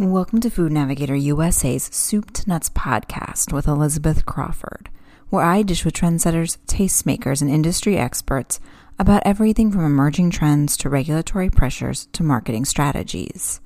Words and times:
Welcome 0.00 0.40
to 0.42 0.48
Food 0.48 0.70
Navigator 0.70 1.16
USA's 1.16 1.90
Soup 1.92 2.30
to 2.34 2.48
Nuts 2.48 2.70
podcast 2.70 3.52
with 3.52 3.66
Elizabeth 3.66 4.24
Crawford, 4.24 4.90
where 5.28 5.42
I 5.42 5.62
dish 5.62 5.84
with 5.84 5.94
trendsetters, 5.94 6.56
tastemakers, 6.68 7.42
and 7.42 7.50
industry 7.50 7.98
experts 7.98 8.60
about 8.96 9.24
everything 9.24 9.72
from 9.72 9.84
emerging 9.84 10.30
trends 10.30 10.76
to 10.78 10.88
regulatory 10.88 11.50
pressures 11.50 12.06
to 12.12 12.22
marketing 12.22 12.64
strategies. 12.64 13.60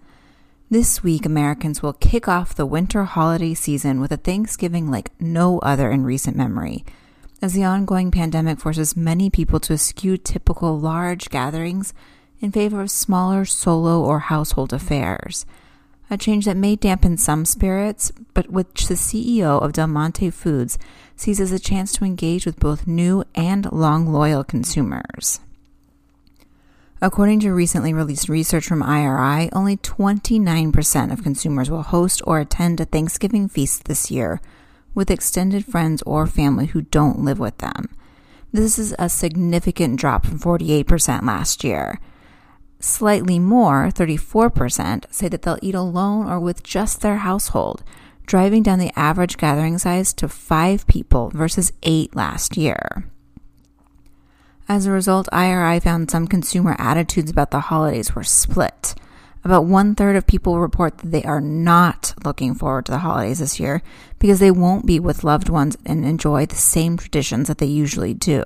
This 0.71 1.03
week, 1.03 1.27
Americans 1.27 1.83
will 1.83 1.93
kick 1.93 2.29
off 2.29 2.55
the 2.55 2.65
winter 2.65 3.05
holiday 3.05 3.53
season 3.53 4.01
with 4.01 4.11
a 4.11 4.17
Thanksgiving 4.17 4.91
like 4.91 5.11
no 5.21 5.59
other 5.59 5.91
in 5.91 6.03
recent 6.03 6.35
memory, 6.35 6.83
as 7.43 7.53
the 7.53 7.65
ongoing 7.65 8.11
pandemic 8.11 8.59
forces 8.59 8.97
many 8.97 9.29
people 9.29 9.61
to 9.61 9.75
eschew 9.75 10.17
typical 10.17 10.81
large 10.81 11.29
gatherings 11.29 11.93
in 12.41 12.51
favor 12.51 12.81
of 12.81 12.91
smaller 12.91 13.45
solo 13.45 14.03
or 14.03 14.19
household 14.21 14.73
affairs– 14.73 15.45
a 16.13 16.19
change 16.19 16.45
that 16.45 16.59
may 16.59 16.77
dampen 16.77 17.17
some 17.17 17.47
spirits, 17.47 18.13
but 18.35 18.51
which 18.51 18.87
the 18.87 18.95
CEO 18.95 19.63
of 19.63 19.73
Del 19.73 19.87
Monte 19.87 20.29
Foods 20.29 20.79
sees 21.17 21.41
as 21.41 21.53
a 21.53 21.59
chance 21.59 21.91
to 21.93 22.05
engage 22.05 22.45
with 22.45 22.61
both 22.61 22.87
new 22.87 23.25
and 23.35 23.73
long 23.73 24.13
loyal 24.13 24.45
consumers. 24.45 25.41
According 27.01 27.41
to 27.41 27.53
recently 27.53 27.95
released 27.95 28.29
research 28.29 28.67
from 28.67 28.83
IRI, 28.83 29.51
only 29.53 29.79
29% 29.79 31.13
of 31.13 31.23
consumers 31.23 31.71
will 31.71 31.83
host 31.83 32.21
or 32.27 32.41
attend 32.41 32.79
a 32.79 32.85
Thanksgiving 32.85 33.49
feast 33.49 33.87
this 33.87 34.11
year 34.11 34.39
with 34.95 35.11
extended 35.11 35.65
friends 35.65 36.03
or 36.03 36.27
family 36.27 36.67
who 36.67 36.83
don't 36.83 37.21
live 37.21 37.39
with 37.39 37.57
them. 37.59 37.89
This 38.53 38.79
is 38.79 38.95
a 38.99 39.09
significant 39.09 39.99
drop 39.99 40.27
from 40.27 40.39
48% 40.39 41.23
last 41.23 41.65
year. 41.65 41.99
Slightly 42.83 43.39
more, 43.39 43.93
34%, 43.95 45.05
say 45.09 45.29
that 45.29 45.43
they'll 45.43 45.59
eat 45.63 45.77
alone 45.77 46.27
or 46.27 46.41
with 46.41 46.65
just 46.65 47.01
their 47.01 47.19
household, 47.19 47.85
driving 48.27 48.65
down 48.65 48.81
the 48.81 48.91
average 48.99 49.37
gathering 49.37 49.79
size 49.79 50.13
to 50.15 50.29
five 50.29 50.85
people 50.89 51.31
versus 51.31 51.73
eight 51.85 52.17
last 52.17 52.57
year. 52.57 53.05
As 54.69 54.85
a 54.85 54.91
result, 54.91 55.29
IRI 55.33 55.79
found 55.79 56.11
some 56.11 56.27
consumer 56.27 56.75
attitudes 56.77 57.31
about 57.31 57.53
the 57.53 57.61
holidays 57.61 58.17
were 58.17 58.25
split. 58.25 58.97
About 59.45 59.65
one 59.65 59.95
third 59.95 60.17
of 60.17 60.27
people 60.27 60.59
report 60.59 60.99
that 60.99 61.13
they 61.13 61.23
are 61.23 61.41
not 61.41 62.15
looking 62.25 62.53
forward 62.53 62.87
to 62.87 62.93
the 62.93 62.99
holidays 62.99 63.39
this 63.39 63.61
year 63.61 63.81
because 64.19 64.41
they 64.41 64.51
won't 64.51 64.87
be 64.87 64.99
with 64.99 65.23
loved 65.23 65.49
ones 65.49 65.77
and 65.87 66.05
enjoy 66.05 66.47
the 66.47 66.57
same 66.57 66.97
traditions 66.97 67.47
that 67.47 67.59
they 67.59 67.67
usually 67.67 68.13
do. 68.13 68.45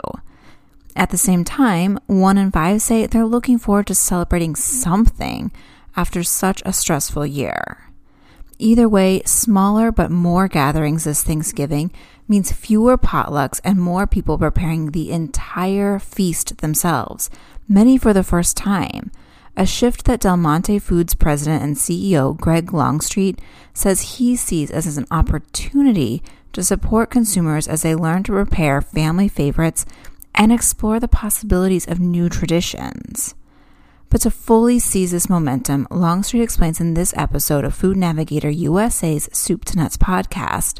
At 0.97 1.11
the 1.11 1.19
same 1.19 1.45
time, 1.45 2.01
one 2.07 2.39
in 2.39 2.51
five 2.51 2.81
say 2.81 3.07
they're 3.07 3.27
looking 3.27 3.59
forward 3.59 3.87
to 3.89 3.95
celebrating 3.95 4.57
something 4.57 5.53
after 5.95 6.23
such 6.23 6.63
a 6.65 6.73
stressful 6.73 7.27
year. 7.27 7.91
Either 8.59 8.89
way, 8.89 9.21
smaller 9.27 9.93
but 9.93 10.11
more 10.11 10.49
gatherings 10.49 11.05
this 11.05 11.23
Thanksgiving 11.23 11.93
means 12.27 12.51
fewer 12.51 12.97
potlucks 12.97 13.61
and 13.63 13.79
more 13.79 14.07
people 14.07 14.39
preparing 14.39 14.93
the 14.93 15.13
entire 15.13 15.99
feast 15.99 16.59
themselves, 16.59 17.29
many 17.69 17.99
for 17.99 18.15
the 18.15 18.25
first 18.25 18.57
time. 18.57 19.13
A 19.55 19.67
shift 19.67 20.07
that 20.07 20.21
Del 20.21 20.39
Monte 20.39 20.79
Foods 20.79 21.15
president 21.15 21.63
and 21.63 21.77
CEO 21.77 22.35
Greg 22.35 22.73
Longstreet 22.73 23.39
says 23.75 24.17
he 24.17 24.35
sees 24.35 24.71
as 24.71 24.97
an 24.97 25.07
opportunity 25.11 26.23
to 26.55 26.65
support 26.65 27.11
consumers 27.11 27.69
as 27.69 27.83
they 27.83 27.95
learn 27.95 28.23
to 28.23 28.33
prepare 28.33 28.81
family 28.81 29.29
favorites 29.29 29.85
and 30.37 30.53
explore 30.53 31.01
the 31.01 31.09
possibilities 31.09 31.87
of 31.89 31.99
new 31.99 32.29
traditions. 32.29 33.35
But 34.09 34.21
to 34.21 34.31
fully 34.31 34.79
seize 34.79 35.11
this 35.11 35.29
momentum, 35.29 35.89
Longstreet 35.91 36.43
explains 36.43 36.81
in 36.81 36.95
this 36.95 37.13
episode 37.17 37.65
of 37.65 37.75
Food 37.75 37.97
Navigator 37.97 38.51
USA's 38.51 39.29
Soup 39.33 39.65
to 39.65 39.77
Nuts 39.77 39.97
podcast 39.97 40.79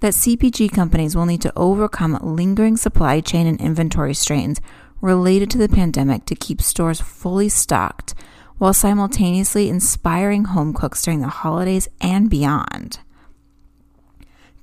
that 0.00 0.14
CPG 0.14 0.72
companies 0.72 1.14
will 1.14 1.26
need 1.26 1.40
to 1.42 1.52
overcome 1.56 2.18
lingering 2.20 2.76
supply 2.76 3.20
chain 3.20 3.46
and 3.46 3.60
inventory 3.60 4.14
strains 4.14 4.60
related 5.00 5.50
to 5.50 5.58
the 5.58 5.68
pandemic 5.68 6.24
to 6.26 6.34
keep 6.34 6.60
stores 6.60 7.00
fully 7.00 7.48
stocked 7.48 8.14
while 8.58 8.72
simultaneously 8.72 9.68
inspiring 9.68 10.44
home 10.44 10.72
cooks 10.72 11.02
during 11.02 11.20
the 11.20 11.28
holidays 11.28 11.88
and 12.00 12.30
beyond. 12.30 12.98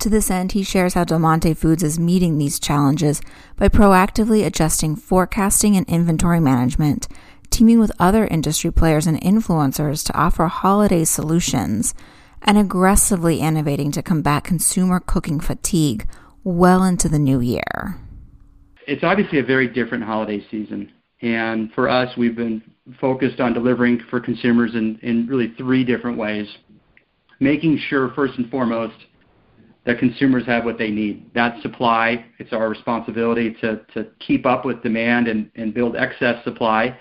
To 0.01 0.09
this 0.09 0.31
end, 0.31 0.53
he 0.53 0.63
shares 0.63 0.95
how 0.95 1.03
Del 1.03 1.19
Monte 1.19 1.53
Foods 1.53 1.83
is 1.83 1.99
meeting 1.99 2.39
these 2.39 2.59
challenges 2.59 3.21
by 3.55 3.69
proactively 3.69 4.43
adjusting 4.43 4.95
forecasting 4.95 5.77
and 5.77 5.87
inventory 5.87 6.39
management, 6.39 7.07
teaming 7.51 7.79
with 7.79 7.91
other 7.99 8.25
industry 8.25 8.71
players 8.73 9.05
and 9.05 9.21
influencers 9.21 10.03
to 10.07 10.17
offer 10.17 10.47
holiday 10.47 11.03
solutions, 11.03 11.93
and 12.41 12.57
aggressively 12.57 13.41
innovating 13.41 13.91
to 13.91 14.01
combat 14.01 14.43
consumer 14.43 14.99
cooking 14.99 15.39
fatigue 15.39 16.09
well 16.43 16.83
into 16.83 17.07
the 17.07 17.19
new 17.19 17.39
year. 17.39 17.95
It's 18.87 19.03
obviously 19.03 19.37
a 19.37 19.43
very 19.43 19.67
different 19.67 20.03
holiday 20.03 20.43
season. 20.49 20.91
And 21.21 21.71
for 21.73 21.87
us, 21.87 22.17
we've 22.17 22.35
been 22.35 22.63
focused 22.99 23.39
on 23.39 23.53
delivering 23.53 24.01
for 24.09 24.19
consumers 24.19 24.73
in, 24.73 24.97
in 25.03 25.27
really 25.27 25.53
three 25.59 25.83
different 25.83 26.17
ways. 26.17 26.47
Making 27.39 27.77
sure, 27.87 28.11
first 28.15 28.33
and 28.39 28.49
foremost, 28.49 28.95
that 29.85 29.97
consumers 29.97 30.45
have 30.45 30.63
what 30.63 30.77
they 30.77 30.91
need. 30.91 31.31
That 31.33 31.61
supply, 31.61 32.25
it's 32.37 32.53
our 32.53 32.69
responsibility 32.69 33.55
to, 33.61 33.81
to 33.93 34.07
keep 34.19 34.45
up 34.45 34.63
with 34.63 34.83
demand 34.83 35.27
and, 35.27 35.49
and 35.55 35.73
build 35.73 35.95
excess 35.95 36.43
supply 36.43 36.97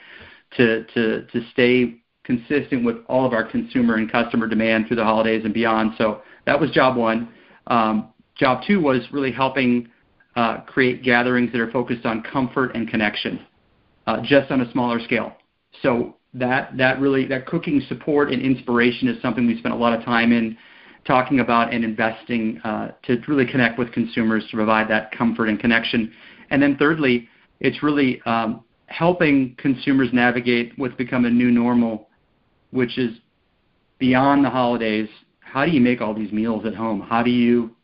to, 0.57 0.85
to, 0.95 1.27
to 1.27 1.41
stay 1.53 2.01
consistent 2.25 2.85
with 2.85 2.97
all 3.09 3.27
of 3.27 3.33
our 3.33 3.45
consumer 3.45 3.97
and 3.97 4.11
customer 4.11 4.47
demand 4.47 4.87
through 4.87 4.97
the 4.97 5.05
holidays 5.05 5.43
and 5.45 5.53
beyond. 5.53 5.93
So 5.99 6.23
that 6.47 6.59
was 6.59 6.71
job 6.71 6.97
one. 6.97 7.29
Um, 7.67 8.13
job 8.37 8.63
two 8.67 8.81
was 8.81 9.01
really 9.13 9.33
helping 9.33 9.89
uh, 10.37 10.61
create 10.63 11.03
gatherings 11.03 11.53
that 11.53 11.61
are 11.61 11.71
focused 11.71 12.07
on 12.07 12.23
comfort 12.23 12.75
and 12.75 12.89
connection, 12.89 13.45
uh, 14.07 14.23
just 14.23 14.51
on 14.51 14.61
a 14.61 14.73
smaller 14.73 15.01
scale. 15.01 15.33
So 15.83 16.17
that 16.35 16.77
that 16.77 17.01
really 17.01 17.27
that 17.27 17.47
cooking 17.47 17.83
support 17.89 18.31
and 18.33 18.41
inspiration 18.41 19.09
is 19.09 19.21
something 19.21 19.47
we 19.47 19.59
spent 19.59 19.75
a 19.75 19.77
lot 19.77 19.99
of 19.99 20.05
time 20.05 20.33
in 20.33 20.57
talking 21.05 21.41
about 21.41 21.73
and 21.73 21.85
investing 21.85 22.61
uh, 22.65 22.93
to 23.05 23.21
really 23.29 23.47
connect 23.47 23.79
with 23.79 23.93
consumers 23.93 24.45
to 24.51 24.57
provide 24.57 24.89
that 24.89 25.13
comfort 25.13 25.49
and 25.49 25.59
connection. 25.59 26.13
And 26.51 26.63
then 26.63 26.77
thirdly, 26.77 27.29
it's 27.61 27.83
really 27.83 28.21
um, 28.27 28.65
helping 28.87 29.55
consumers 29.57 30.11
navigate 30.13 30.73
what's 30.77 30.95
become 30.95 31.25
a 31.25 31.31
new 31.31 31.51
normal, 31.51 32.09
which 32.71 32.99
is 32.99 33.17
beyond 33.99 34.45
the 34.45 34.51
holidays. 34.51 35.09
How 35.41 35.65
do 35.65 35.71
you 35.71 35.81
make 35.81 36.01
all 36.01 36.15
these 36.15 36.33
meals 36.33 36.67
at 36.67 36.75
home? 36.75 37.01
How 37.01 37.23
do 37.23 37.31
you 37.31 37.75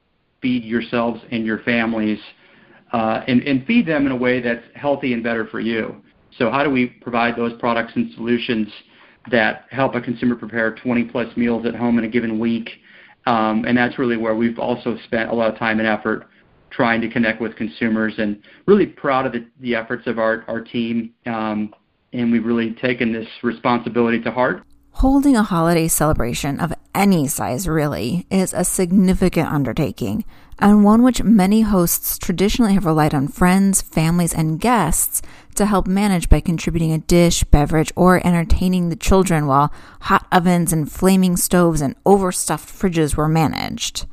feed 0.43 0.65
yourselves 0.65 1.21
and 1.31 1.45
your 1.47 1.59
families 1.61 2.19
uh, 2.93 3.23
and, 3.27 3.43
and 3.43 3.67
feed 3.67 3.87
them 3.87 4.07
in 4.07 4.13
a 4.13 4.17
way 4.17 4.41
that's 4.41 4.65
healthy 4.75 5.13
and 5.13 5.23
better 5.23 5.47
for 5.47 5.61
you? 5.61 5.97
So 6.39 6.51
how 6.51 6.65
do 6.65 6.71
we 6.71 6.87
provide 6.87 7.37
those 7.37 7.59
products 7.59 7.93
and 7.95 8.13
solutions 8.15 8.69
that 9.31 9.65
help 9.71 9.95
a 9.95 10.01
consumer 10.01 10.37
prepare 10.37 10.75
20 10.75 11.05
plus 11.05 11.35
meals 11.37 11.67
at 11.67 11.75
home 11.75 11.99
in 11.99 12.05
a 12.05 12.09
given 12.09 12.39
week 12.39 12.71
um, 13.27 13.65
and 13.65 13.77
that's 13.77 13.99
really 13.99 14.17
where 14.17 14.35
we've 14.35 14.59
also 14.59 14.97
spent 15.05 15.31
a 15.31 15.35
lot 15.35 15.53
of 15.53 15.59
time 15.59 15.79
and 15.79 15.89
effort 15.89 16.29
trying 16.71 17.01
to 17.01 17.09
connect 17.09 17.41
with 17.41 17.57
consumers 17.57 18.15
and 18.19 18.43
really 18.67 18.87
proud 18.87 19.27
of 19.27 19.33
the, 19.33 19.47
the 19.61 19.75
efforts 19.75 20.07
of 20.07 20.19
our, 20.19 20.45
our 20.49 20.61
team. 20.61 21.13
Um, 21.27 21.75
and 22.13 22.31
we've 22.33 22.45
really 22.45 22.73
taken 22.75 23.13
this 23.13 23.29
responsibility 23.43 24.21
to 24.23 24.31
heart. 24.31 24.63
Holding 24.93 25.37
a 25.37 25.43
holiday 25.43 25.89
celebration 25.89 26.61
of 26.61 26.73
any 26.97 27.29
size, 27.29 27.69
really, 27.69 28.27
is 28.31 28.53
a 28.53 28.65
significant 28.65 29.53
undertaking, 29.53 30.25
and 30.59 30.83
one 30.83 31.03
which 31.03 31.23
many 31.23 31.61
hosts 31.61 32.19
traditionally 32.19 32.73
have 32.73 32.87
relied 32.87 33.15
on 33.15 33.29
friends, 33.29 33.83
families, 33.83 34.33
and 34.33 34.59
guests 34.59 35.21
to 35.55 35.67
help 35.67 35.87
manage 35.87 36.29
by 36.29 36.41
contributing 36.41 36.93
a 36.93 36.99
dish, 36.99 37.45
beverage, 37.45 37.93
or 37.95 38.27
entertaining 38.27 38.89
the 38.89 38.97
children 38.97 39.47
while 39.47 39.73
hot 40.01 40.27
ovens 40.33 40.73
and 40.73 40.91
flaming 40.91 41.37
stoves 41.37 41.81
and 41.81 41.95
overstuffed 42.07 42.69
fridges 42.69 43.17
were 43.17 43.29
managed. 43.29 44.07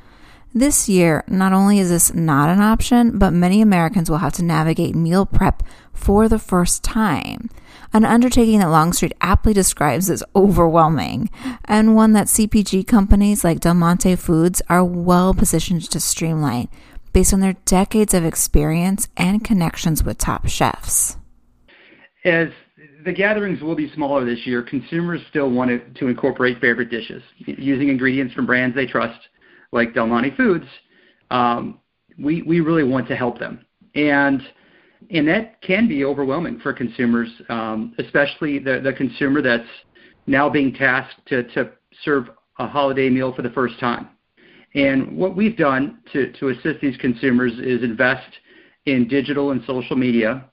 This 0.56 0.88
year, 0.88 1.24
not 1.28 1.52
only 1.52 1.80
is 1.80 1.90
this 1.90 2.14
not 2.14 2.48
an 2.48 2.62
option, 2.62 3.18
but 3.18 3.34
many 3.34 3.60
Americans 3.60 4.08
will 4.08 4.20
have 4.20 4.34
to 4.34 4.44
navigate 4.44 4.94
meal 4.94 5.26
prep 5.26 5.64
for 5.94 6.30
the 6.30 6.38
first 6.38 6.84
time. 6.84 7.50
An 7.92 8.06
undertaking 8.06 8.60
that 8.60 8.70
Longstreet 8.70 9.14
aptly 9.20 9.54
describes 9.54 10.12
as 10.12 10.24
overwhelming, 10.36 11.32
and 11.66 11.96
one 11.96 12.14
that 12.14 12.28
CPG 12.28 12.86
companies 12.86 13.44
like 13.44 13.62
Del 13.62 13.74
Monte 13.74 14.16
Foods 14.16 14.62
are 14.70 14.86
well 14.86 15.34
positioned 15.34 15.90
to 15.90 16.00
streamline 16.00 16.70
based 17.14 17.34
on 17.34 17.40
their 17.40 17.54
decades 17.66 18.14
of 18.14 18.24
experience 18.24 19.08
and 19.18 19.44
connections 19.44 20.04
with 20.04 20.20
top 20.20 20.48
chefs. 20.48 21.18
As 22.26 22.50
the 23.06 23.12
gatherings 23.12 23.62
will 23.62 23.76
be 23.76 23.92
smaller 23.94 24.24
this 24.24 24.46
year, 24.46 24.62
consumers 24.62 25.22
still 25.30 25.50
want 25.50 25.96
to 25.96 26.08
incorporate 26.08 26.62
favorite 26.62 26.92
dishes 26.92 27.24
using 27.46 27.90
ingredients 27.90 28.36
from 28.36 28.46
brands 28.46 28.76
they 28.76 28.86
trust, 28.86 29.20
like 29.74 29.94
Del 29.94 30.08
Monte 30.08 30.32
Foods. 30.36 30.66
Um, 31.32 31.80
we 32.18 32.42
we 32.44 32.60
really 32.60 32.84
want 32.84 33.08
to 33.08 33.16
help 33.16 33.40
them, 33.40 33.66
and 33.96 34.42
and 35.10 35.28
that 35.28 35.62
can 35.62 35.88
be 35.88 36.06
overwhelming 36.06 36.60
for 36.60 36.72
consumers, 36.72 37.30
um, 37.50 37.94
especially 37.98 38.60
the 38.60 38.80
the 38.82 38.94
consumer 38.94 39.42
that's 39.42 39.68
now 40.28 40.50
being 40.50 40.74
tasked 40.74 41.26
to 41.28 41.44
to 41.54 41.72
serve 42.04 42.30
a 42.60 42.68
holiday 42.68 43.10
meal 43.10 43.34
for 43.34 43.42
the 43.42 43.50
first 43.50 43.80
time. 43.80 44.10
And 44.76 45.16
what 45.16 45.36
we've 45.36 45.58
done 45.58 46.00
to, 46.14 46.32
to 46.34 46.50
assist 46.50 46.82
these 46.82 46.98
consumers 46.98 47.54
is 47.60 47.84
invest 47.84 48.28
in 48.86 49.08
digital 49.08 49.52
and 49.52 49.64
social 49.66 49.96
media 49.96 50.46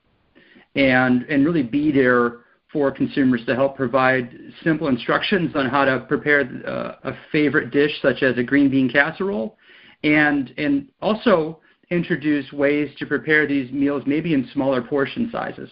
and, 0.75 1.23
and 1.23 1.45
really 1.45 1.63
be 1.63 1.91
there 1.91 2.40
for 2.71 2.91
consumers 2.91 3.45
to 3.45 3.55
help 3.55 3.75
provide 3.75 4.37
simple 4.63 4.87
instructions 4.87 5.51
on 5.55 5.67
how 5.67 5.83
to 5.85 5.99
prepare 6.01 6.41
uh, 6.65 7.09
a 7.09 7.13
favorite 7.31 7.71
dish 7.71 7.91
such 8.01 8.23
as 8.23 8.37
a 8.37 8.43
green 8.43 8.69
bean 8.69 8.89
casserole 8.89 9.57
and, 10.03 10.53
and 10.57 10.87
also 11.01 11.59
introduce 11.89 12.51
ways 12.53 12.89
to 12.97 13.05
prepare 13.05 13.45
these 13.45 13.71
meals 13.71 14.03
maybe 14.05 14.33
in 14.33 14.49
smaller 14.53 14.81
portion 14.81 15.29
sizes. 15.31 15.69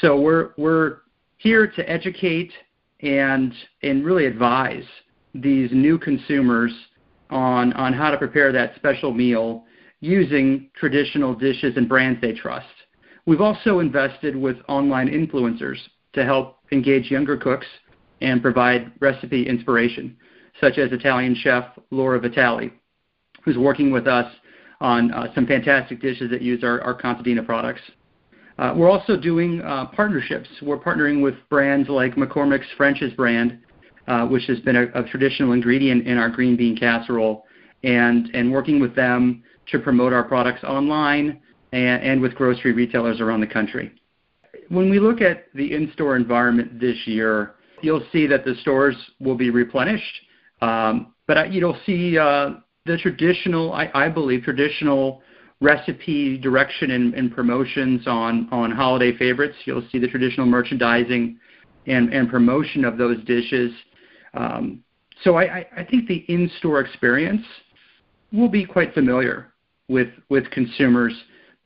So 0.00 0.20
we're, 0.20 0.50
we're 0.56 0.98
here 1.38 1.66
to 1.66 1.88
educate 1.88 2.52
and, 3.00 3.54
and 3.82 4.04
really 4.04 4.26
advise 4.26 4.84
these 5.34 5.70
new 5.72 5.98
consumers 5.98 6.72
on, 7.30 7.72
on 7.74 7.92
how 7.92 8.10
to 8.10 8.18
prepare 8.18 8.52
that 8.52 8.74
special 8.76 9.12
meal 9.12 9.64
using 10.00 10.70
traditional 10.76 11.34
dishes 11.34 11.76
and 11.76 11.88
brands 11.88 12.20
they 12.20 12.32
trust. 12.32 12.66
We've 13.26 13.40
also 13.40 13.80
invested 13.80 14.36
with 14.36 14.56
online 14.68 15.08
influencers 15.08 15.78
to 16.16 16.24
help 16.24 16.58
engage 16.72 17.10
younger 17.10 17.36
cooks 17.36 17.66
and 18.20 18.42
provide 18.42 18.90
recipe 19.00 19.46
inspiration, 19.46 20.16
such 20.60 20.78
as 20.78 20.90
Italian 20.90 21.34
chef 21.34 21.64
Laura 21.90 22.18
Vitale, 22.18 22.70
who's 23.44 23.56
working 23.56 23.92
with 23.92 24.08
us 24.08 24.30
on 24.80 25.12
uh, 25.12 25.32
some 25.34 25.46
fantastic 25.46 26.00
dishes 26.02 26.30
that 26.30 26.42
use 26.42 26.64
our, 26.64 26.80
our 26.82 27.00
Contadina 27.00 27.46
products. 27.46 27.80
Uh, 28.58 28.74
we're 28.76 28.90
also 28.90 29.16
doing 29.16 29.60
uh, 29.62 29.86
partnerships. 29.86 30.48
We're 30.60 30.78
partnering 30.78 31.22
with 31.22 31.34
brands 31.48 31.88
like 31.88 32.16
McCormick's 32.16 32.66
French's 32.76 33.12
brand 33.12 33.60
uh, 34.08 34.26
which 34.26 34.44
has 34.46 34.60
been 34.60 34.76
a, 34.76 34.86
a, 34.94 35.02
traditional 35.02 35.52
ingredient 35.52 36.06
in 36.06 36.16
our 36.18 36.30
green 36.30 36.56
bean 36.56 36.76
casserole, 36.76 37.44
and, 37.82 38.30
and 38.34 38.50
working 38.50 38.80
with 38.80 38.94
them 38.94 39.42
to 39.68 39.78
promote 39.78 40.12
our 40.12 40.22
products 40.22 40.62
online 40.64 41.40
and, 41.72 42.02
and 42.02 42.20
with 42.20 42.34
grocery 42.34 42.72
retailers 42.72 43.20
around 43.20 43.40
the 43.40 43.46
country. 43.46 43.92
When 44.68 44.90
we 44.90 44.98
look 44.98 45.20
at 45.20 45.46
the 45.54 45.74
in-store 45.74 46.16
environment 46.16 46.80
this 46.80 46.96
year, 47.06 47.54
you'll 47.82 48.04
see 48.12 48.26
that 48.26 48.44
the 48.44 48.54
stores 48.62 48.96
will 49.20 49.36
be 49.36 49.50
replenished, 49.50 50.20
um, 50.60 51.14
but 51.26 51.52
you'll 51.52 51.78
see 51.86 52.18
uh, 52.18 52.50
the 52.84 52.96
traditional, 52.98 53.72
I, 53.72 53.90
I, 53.94 54.08
believe, 54.08 54.42
traditional 54.42 55.22
recipe 55.60 56.36
direction 56.38 56.90
and, 56.92 57.14
and, 57.14 57.34
promotions 57.34 58.06
on, 58.06 58.48
on 58.50 58.70
holiday 58.70 59.16
favorites. 59.16 59.56
You'll 59.64 59.86
see 59.90 59.98
the 59.98 60.08
traditional 60.08 60.46
merchandising 60.46 61.38
and, 61.86 62.12
and 62.12 62.28
promotion 62.28 62.84
of 62.84 62.98
those 62.98 63.22
dishes 63.24 63.72
um, 64.36 64.84
so 65.22 65.38
I, 65.38 65.66
I 65.76 65.84
think 65.84 66.08
the 66.08 66.24
in-store 66.28 66.80
experience 66.80 67.44
will 68.32 68.48
be 68.48 68.64
quite 68.64 68.92
familiar 68.92 69.52
with 69.88 70.08
with 70.28 70.50
consumers. 70.50 71.14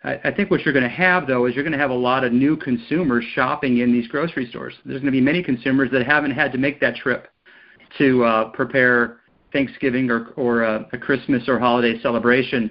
I, 0.02 0.31
think 0.35 0.50
what 0.50 0.62
you're 0.62 0.73
going 0.73 0.88
to 0.88 0.88
have 0.88 1.26
though 1.26 1.44
is 1.44 1.55
you're 1.55 1.64
going 1.64 1.75
to 1.75 1.79
have 1.79 1.91
a 1.91 1.94
lot 1.94 2.25
of 2.25 2.32
new 2.32 2.56
consumers 2.56 3.25
shopping 3.35 3.79
in 3.79 3.93
these 3.93 4.08
grocery 4.08 4.47
stores. 4.47 4.75
There's 4.85 5.00
going 5.00 5.12
to 5.12 5.12
be 5.12 5.20
many 5.20 5.43
consumers 5.43 5.91
that 5.93 6.06
haven't 6.06 6.31
had 6.31 6.52
to 6.52 6.58
make 6.58 6.81
that 6.81 6.97
trip 6.97 7.29
to 7.99 8.25
uh, 8.25 8.49
prepare 8.50 9.20
Thanksgiving 9.52 10.11
or 10.11 10.29
or 10.37 10.62
a, 10.62 10.87
a 10.93 10.99
Christmas 10.99 11.49
or 11.49 11.58
holiday 11.58 12.00
celebration. 12.00 12.70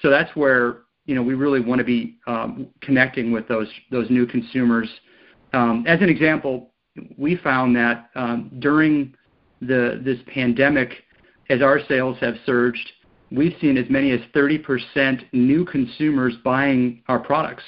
So 0.00 0.08
that's 0.08 0.34
where 0.34 0.82
you 1.04 1.14
know 1.14 1.22
we 1.22 1.34
really 1.34 1.60
want 1.60 1.80
to 1.80 1.84
be 1.84 2.18
um, 2.26 2.68
connecting 2.80 3.30
with 3.30 3.46
those 3.46 3.68
those 3.90 4.08
new 4.08 4.26
consumers. 4.26 4.88
Um, 5.52 5.84
as 5.86 6.00
an 6.00 6.08
example, 6.08 6.70
we 7.18 7.36
found 7.36 7.76
that 7.76 8.08
um, 8.14 8.50
during 8.58 9.14
the 9.60 10.00
this 10.02 10.18
pandemic, 10.32 11.04
as 11.50 11.60
our 11.60 11.80
sales 11.88 12.16
have 12.20 12.36
surged, 12.46 12.92
we've 13.30 13.54
seen 13.60 13.76
as 13.76 13.88
many 13.88 14.10
as 14.12 14.20
30% 14.34 15.24
new 15.32 15.64
consumers 15.64 16.34
buying 16.44 17.02
our 17.08 17.18
products. 17.18 17.62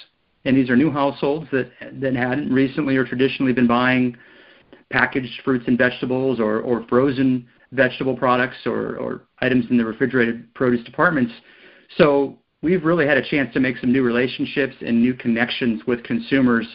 And 0.45 0.57
these 0.57 0.71
are 0.71 0.77
new 0.77 0.91
households 0.91 1.47
that 1.53 1.71
that 2.01 2.17
hadn't 2.17 2.53
recently 2.53 2.97
or 2.97 3.05
traditionally 3.05 3.53
been 3.53 3.69
buying 3.69 4.17
packaged 4.91 5.41
fruits 5.45 5.65
and 5.69 5.79
vegetables 5.79 6.41
or, 6.41 6.61
or 6.61 6.85
frozen 6.89 7.47
vegetable 7.71 8.17
products 8.17 8.57
or, 8.67 8.97
or 8.97 9.23
items 9.41 9.65
in 9.71 9.79
the 9.79 9.85
refrigerated 9.85 10.53
produce 10.55 10.85
departments. 10.85 11.33
So 11.97 12.39
we've 12.61 12.85
really 12.85 13.07
had 13.07 13.17
a 13.17 13.29
chance 13.29 13.53
to 13.55 13.61
make 13.61 13.79
some 13.79 13.93
new 13.93 14.03
relationships 14.03 14.75
and 14.81 15.01
new 15.01 15.15
connections 15.15 15.83
with 15.87 16.03
consumers 16.03 16.67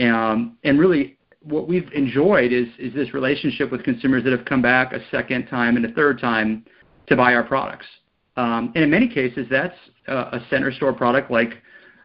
um, 0.00 0.56
and 0.64 0.78
really 0.78 1.16
what 1.42 1.68
we've 1.68 1.90
enjoyed 1.92 2.52
is 2.52 2.66
is 2.78 2.92
this 2.94 3.12
relationship 3.14 3.70
with 3.70 3.84
consumers 3.84 4.24
that 4.24 4.32
have 4.32 4.44
come 4.44 4.62
back 4.62 4.92
a 4.92 5.00
second 5.10 5.46
time 5.46 5.76
and 5.76 5.84
a 5.84 5.92
third 5.92 6.18
time 6.18 6.64
to 7.06 7.16
buy 7.16 7.34
our 7.34 7.42
products. 7.42 7.86
Um, 8.36 8.72
and 8.74 8.84
in 8.84 8.90
many 8.90 9.08
cases, 9.08 9.46
that's 9.50 9.76
a 10.08 10.40
center 10.50 10.72
store 10.72 10.92
product 10.92 11.30
like 11.30 11.62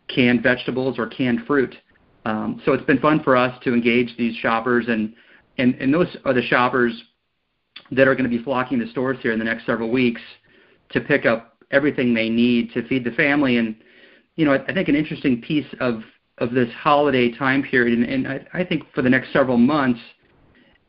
canned 0.08 0.44
vegetables 0.44 1.00
or 1.00 1.08
canned 1.08 1.46
fruit. 1.46 1.76
Um, 2.26 2.62
so 2.66 2.74
it's 2.74 2.86
been 2.86 3.00
fun 3.00 3.24
for 3.24 3.36
us 3.36 3.58
to 3.64 3.74
engage 3.74 4.16
these 4.18 4.36
shoppers, 4.36 4.86
and, 4.88 5.14
and, 5.58 5.76
and 5.76 5.94
those 5.94 6.16
are 6.26 6.34
the 6.34 6.42
shoppers 6.42 7.04
that 7.92 8.08
are 8.08 8.14
going 8.14 8.30
to 8.30 8.38
be 8.38 8.44
flocking 8.44 8.78
the 8.78 8.88
stores 8.88 9.18
here 9.22 9.32
in 9.32 9.40
the 9.40 9.46
next 9.46 9.66
several 9.66 9.90
weeks 9.90 10.22
to 10.92 11.02
pick 11.02 11.26
up 11.26 11.58
everything 11.72 12.14
they 12.14 12.30
need 12.30 12.72
to 12.74 12.88
feed 12.88 13.04
the 13.04 13.12
family. 13.12 13.58
And 13.58 13.76
you 14.36 14.46
know, 14.46 14.54
I, 14.54 14.64
I 14.66 14.74
think 14.74 14.88
an 14.88 14.96
interesting 14.96 15.42
piece 15.42 15.68
of 15.80 16.02
of 16.38 16.52
this 16.52 16.70
holiday 16.74 17.32
time 17.32 17.64
period, 17.64 18.00
and, 18.00 18.08
and 18.10 18.28
I, 18.28 18.60
I 18.60 18.64
think 18.64 18.84
for 18.94 19.02
the 19.02 19.10
next 19.10 19.34
several 19.34 19.58
months, 19.58 20.00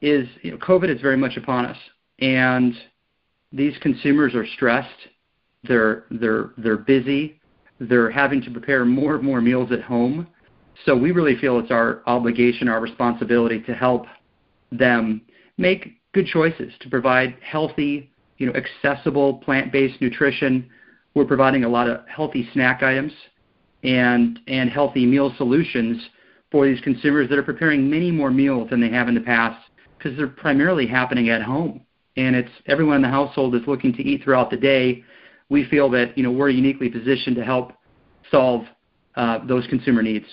is 0.01 0.29
you 0.43 0.53
know, 0.53 0.57
COVID 0.59 0.95
is 0.95 1.01
very 1.01 1.17
much 1.17 1.37
upon 1.37 1.67
us, 1.67 1.77
and 2.21 2.75
these 3.53 3.77
consumers 3.79 4.35
are 4.35 4.47
stressed. 4.47 4.89
They're 5.65 6.05
they're 6.11 6.51
they're 6.57 6.77
busy. 6.77 7.41
They're 7.79 8.11
having 8.11 8.43
to 8.43 8.51
prepare 8.51 8.85
more 8.85 9.17
and 9.17 9.25
more 9.25 9.41
meals 9.41 9.73
at 9.73 9.83
home. 9.83 10.27
So 10.85 10.97
we 10.97 11.13
really 11.13 11.37
feel 11.37 11.59
it's 11.59 11.71
our 11.71 12.03
obligation, 12.07 12.69
our 12.69 12.81
responsibility 12.81 13.61
to 13.63 13.75
help 13.75 14.07
them 14.73 15.23
make 15.59 16.01
good 16.13 16.27
choices 16.27 16.73
to 16.81 16.89
provide 16.89 17.37
healthy, 17.43 18.11
you 18.39 18.47
know, 18.47 18.53
accessible 18.53 19.35
plant-based 19.39 20.01
nutrition. 20.01 20.69
We're 21.15 21.25
providing 21.25 21.65
a 21.65 21.69
lot 21.69 21.89
of 21.89 22.07
healthy 22.09 22.49
snack 22.53 22.83
items 22.83 23.13
and, 23.83 24.39
and 24.47 24.71
healthy 24.71 25.07
meal 25.07 25.35
solutions 25.37 26.03
for 26.51 26.67
these 26.67 26.81
consumers 26.81 27.29
that 27.29 27.39
are 27.39 27.43
preparing 27.43 27.89
many 27.89 28.11
more 28.11 28.31
meals 28.31 28.71
than 28.71 28.81
they 28.81 28.91
have 28.91 29.09
in 29.09 29.15
the 29.15 29.21
past 29.21 29.71
because 29.97 30.17
they're 30.17 30.29
primarily 30.29 30.87
happening 30.87 31.29
at 31.29 31.43
home. 31.43 31.81
And 32.17 32.35
it's 32.35 32.51
everyone 32.67 32.97
in 32.97 33.03
the 33.03 33.09
household 33.09 33.55
is 33.55 33.63
looking 33.67 33.93
to 33.95 34.03
eat 34.03 34.25
throughout 34.25 34.51
the 34.51 34.57
day. 34.57 35.05
We 35.51 35.65
feel 35.65 35.91
that 35.91 36.17
you 36.17 36.25
know 36.25 36.31
we're 36.31 36.49
uniquely 36.49 36.89
positioned 36.89 37.37
to 37.37 37.45
help 37.45 37.73
solve 38.31 38.65
uh, 39.17 39.41
those 39.47 39.67
consumer 39.67 40.03
needs. 40.03 40.27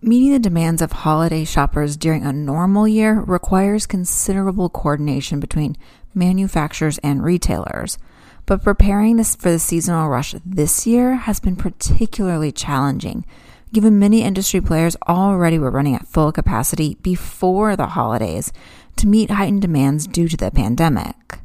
Meeting 0.00 0.32
the 0.32 0.38
demands 0.38 0.80
of 0.80 0.92
holiday 0.92 1.44
shoppers 1.44 1.96
during 1.96 2.24
a 2.24 2.32
normal 2.32 2.86
year 2.86 3.20
requires 3.20 3.86
considerable 3.86 4.68
coordination 4.68 5.40
between 5.40 5.76
manufacturers 6.14 6.98
and 6.98 7.24
retailers. 7.24 7.98
But 8.46 8.62
preparing 8.62 9.16
this 9.16 9.34
for 9.34 9.50
the 9.50 9.58
seasonal 9.58 10.08
rush 10.08 10.34
this 10.46 10.86
year 10.86 11.16
has 11.16 11.40
been 11.40 11.56
particularly 11.56 12.52
challenging, 12.52 13.26
given 13.72 13.98
many 13.98 14.22
industry 14.22 14.60
players 14.60 14.96
already 15.08 15.58
were 15.58 15.70
running 15.70 15.94
at 15.94 16.06
full 16.06 16.30
capacity 16.30 16.96
before 17.02 17.74
the 17.74 17.88
holidays 17.88 18.52
to 18.96 19.08
meet 19.08 19.30
heightened 19.30 19.62
demands 19.62 20.06
due 20.06 20.28
to 20.28 20.36
the 20.36 20.50
pandemic. 20.50 21.40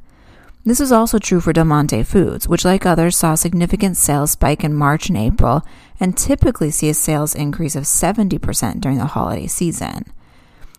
This 0.65 0.79
was 0.79 0.93
also 0.93 1.19
true 1.19 1.41
for 1.41 1.51
Del 1.51 1.65
Monte 1.65 2.03
Foods, 2.03 2.47
which, 2.47 2.63
like 2.63 2.85
others, 2.85 3.17
saw 3.17 3.33
a 3.33 3.37
significant 3.37 3.97
sales 3.97 4.31
spike 4.31 4.63
in 4.63 4.73
March 4.73 5.09
and 5.09 5.17
April 5.17 5.61
and 5.99 6.17
typically 6.17 6.71
see 6.71 6.87
a 6.87 6.93
sales 6.93 7.35
increase 7.35 7.75
of 7.75 7.83
70% 7.83 8.79
during 8.79 8.97
the 8.97 9.07
holiday 9.07 9.47
season. 9.47 10.05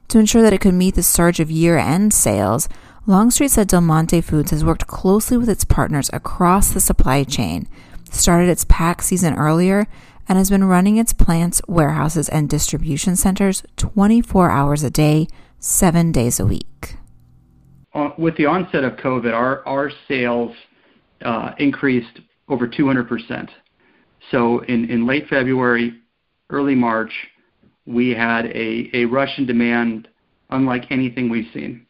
To 0.08 0.18
ensure 0.18 0.40
that 0.40 0.54
it 0.54 0.62
could 0.62 0.72
meet 0.72 0.94
the 0.94 1.02
surge 1.02 1.38
of 1.38 1.50
year 1.50 1.76
end 1.76 2.14
sales, 2.14 2.66
Longstreet 3.06 3.50
said 3.50 3.68
Del 3.68 3.82
Monte 3.82 4.22
Foods 4.22 4.52
has 4.52 4.64
worked 4.64 4.86
closely 4.86 5.36
with 5.36 5.50
its 5.50 5.64
partners 5.64 6.08
across 6.14 6.70
the 6.70 6.80
supply 6.80 7.22
chain, 7.22 7.68
started 8.10 8.48
its 8.48 8.64
pack 8.64 9.02
season 9.02 9.34
earlier, 9.34 9.86
and 10.26 10.38
has 10.38 10.48
been 10.48 10.64
running 10.64 10.96
its 10.96 11.12
plants, 11.12 11.60
warehouses, 11.68 12.30
and 12.30 12.48
distribution 12.48 13.16
centers 13.16 13.62
24 13.76 14.50
hours 14.50 14.82
a 14.82 14.90
day, 14.90 15.28
seven 15.58 16.10
days 16.10 16.40
a 16.40 16.46
week. 16.46 16.96
With 18.18 18.36
the 18.36 18.46
onset 18.46 18.84
of 18.84 18.94
COVID, 18.94 19.32
our, 19.32 19.90
sales 20.08 20.54
uh, 21.24 21.52
increased 21.58 22.20
over 22.48 22.66
200%. 22.66 23.48
So 24.30 24.60
in, 24.64 25.06
late 25.06 25.28
February, 25.28 25.94
early 26.50 26.74
March, 26.74 27.12
we 27.86 28.10
had 28.10 28.46
a, 28.46 29.04
rush 29.04 29.38
in 29.38 29.46
demand 29.46 30.08
unlike 30.50 30.90
anything 30.90 31.30
we've 31.30 31.50
seen 31.52 31.86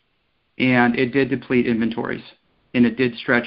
and 0.58 0.98
it 0.98 1.12
did 1.12 1.30
deplete 1.30 1.66
inventories, 1.66 2.22
and 2.74 2.86
it 2.86 2.96
did 2.96 3.16
stretch 3.16 3.46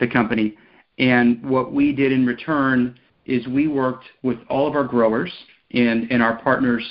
the 0.00 0.08
company. 0.08 0.56
And 0.98 1.42
what 1.48 1.72
we 1.72 1.92
did 1.92 2.12
in 2.12 2.26
return 2.26 2.98
is 3.26 3.46
we 3.46 3.68
worked 3.68 4.06
with 4.22 4.38
all 4.48 4.66
of 4.66 4.74
our 4.74 4.84
growers 4.84 5.32
and, 5.72 6.10
and 6.10 6.22
our 6.22 6.42
partners 6.42 6.84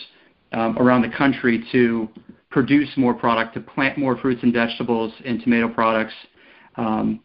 um, 0.54 0.78
around 0.78 1.02
the 1.02 1.16
country 1.18 1.64
to 1.72 2.10
produce 2.52 2.90
more 2.98 3.14
product, 3.14 3.54
to 3.56 3.62
plant 3.62 3.98
more 3.98 4.18
fruits 4.18 4.44
and 4.44 4.54
vegetables 4.54 5.14
and 5.26 5.42
tomato 5.42 5.68
products. 5.68 6.14
um, 6.76 7.20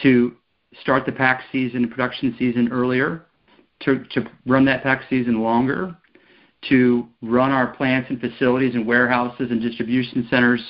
to 0.00 0.34
start 0.80 1.04
the 1.04 1.12
pack 1.12 1.42
season, 1.52 1.82
and 1.82 1.90
production 1.90 2.34
season 2.38 2.68
earlier, 2.72 3.26
to, 3.80 4.04
to 4.10 4.24
run 4.46 4.64
that 4.64 4.82
pack 4.82 5.02
season 5.10 5.42
longer, 5.42 5.94
to 6.68 7.06
run 7.20 7.50
our 7.50 7.74
plants 7.74 8.08
and 8.08 8.20
facilities 8.20 8.74
and 8.74 8.86
warehouses 8.86 9.50
and 9.50 9.60
distribution 9.60 10.26
centers 10.30 10.62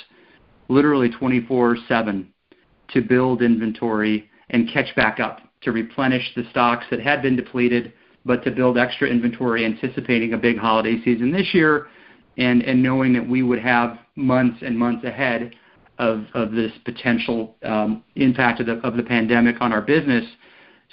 literally 0.69 1.11
24 1.11 1.77
7 1.87 2.33
to 2.89 3.01
build 3.01 3.43
inventory 3.43 4.29
and 4.51 4.71
catch 4.73 4.95
back 4.97 5.21
up, 5.21 5.41
to 5.61 5.73
replenish 5.73 6.35
the 6.35 6.45
stocks 6.51 6.85
that 6.91 7.01
had 7.01 7.23
been 7.23 7.37
depleted, 7.37 7.93
but 8.25 8.43
to 8.45 8.51
build 8.51 8.77
extra 8.77 9.09
inventory 9.09 9.65
anticipating 9.65 10.33
a 10.33 10.39
big 10.39 10.59
holiday 10.59 11.01
season 11.05 11.31
this 11.31 11.55
year 11.55 11.87
and, 12.39 12.63
and 12.63 12.83
knowing 12.83 13.13
that 13.13 13.27
we 13.27 13.43
would 13.43 13.59
have 13.59 13.99
months 14.17 14.59
and 14.63 14.79
months 14.79 15.05
ahead 15.05 15.55
of, 15.99 16.25
of 16.35 16.53
this 16.53 16.73
potential 16.85 17.57
um, 17.63 18.03
impact 18.17 18.61
of 18.61 18.67
the, 18.67 18.75
of 18.87 18.97
the 18.97 19.03
pandemic 19.03 19.57
on 19.61 19.73
our 19.73 19.83
business. 19.83 20.25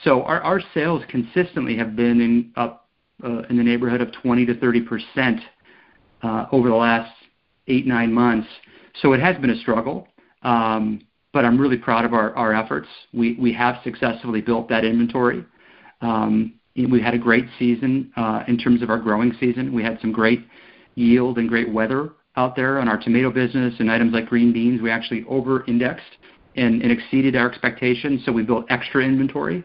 So 0.03 0.23
our, 0.23 0.41
our 0.41 0.61
sales 0.73 1.03
consistently 1.09 1.77
have 1.77 1.95
been 1.95 2.21
in, 2.21 2.51
up 2.55 2.87
uh, 3.23 3.43
in 3.49 3.57
the 3.57 3.63
neighborhood 3.63 4.01
of 4.01 4.11
20 4.11 4.45
to 4.45 4.59
30 4.59 4.81
percent 4.81 5.41
uh, 6.21 6.45
over 6.51 6.69
the 6.69 6.75
last 6.75 7.11
eight, 7.67 7.85
nine 7.85 8.13
months. 8.13 8.47
So 9.01 9.13
it 9.13 9.19
has 9.19 9.37
been 9.37 9.49
a 9.49 9.59
struggle. 9.59 10.07
Um, 10.41 11.01
but 11.31 11.45
I'm 11.45 11.59
really 11.59 11.77
proud 11.77 12.05
of 12.05 12.13
our, 12.13 12.35
our 12.35 12.53
efforts. 12.53 12.87
We, 13.13 13.35
we 13.39 13.53
have 13.53 13.75
successfully 13.83 14.41
built 14.41 14.67
that 14.69 14.83
inventory. 14.83 15.45
Um, 16.01 16.55
we 16.75 17.01
had 17.01 17.13
a 17.13 17.17
great 17.17 17.45
season 17.59 18.11
uh, 18.15 18.43
in 18.47 18.57
terms 18.57 18.81
of 18.81 18.89
our 18.89 18.97
growing 18.97 19.33
season. 19.39 19.73
We 19.73 19.83
had 19.83 19.99
some 20.01 20.11
great 20.11 20.47
yield 20.95 21.37
and 21.37 21.47
great 21.47 21.71
weather 21.71 22.11
out 22.41 22.51
there 22.59 22.73
on 22.81 22.85
our 22.91 22.99
tomato 23.05 23.29
business 23.41 23.73
and 23.79 23.87
items 23.95 24.11
like 24.17 24.25
green 24.33 24.51
beans. 24.57 24.77
We 24.85 24.91
actually 24.97 25.23
over-indexed 25.37 26.13
and, 26.63 26.73
and 26.83 26.91
exceeded 26.97 27.33
our 27.39 27.47
expectations, 27.51 28.15
so 28.23 28.31
we 28.39 28.43
built 28.51 28.63
extra 28.77 28.99
inventory, 29.11 29.59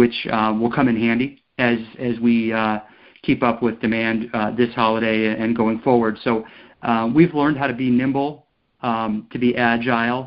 which 0.00 0.16
uh, 0.36 0.52
will 0.58 0.72
come 0.78 0.86
in 0.92 0.96
handy 1.06 1.28
as 1.70 1.78
as 2.08 2.14
we 2.28 2.36
uh, 2.62 2.78
keep 3.26 3.40
up 3.48 3.58
with 3.66 3.74
demand 3.86 4.18
uh, 4.32 4.50
this 4.60 4.72
holiday 4.82 5.18
and 5.42 5.48
going 5.62 5.78
forward. 5.86 6.14
So 6.26 6.30
we've 7.16 7.34
learned 7.40 7.56
how 7.62 7.68
to 7.72 7.78
be 7.84 7.88
nimble, 8.00 8.46
um, 8.90 9.10
to 9.32 9.38
be 9.44 9.50
agile, 9.72 10.22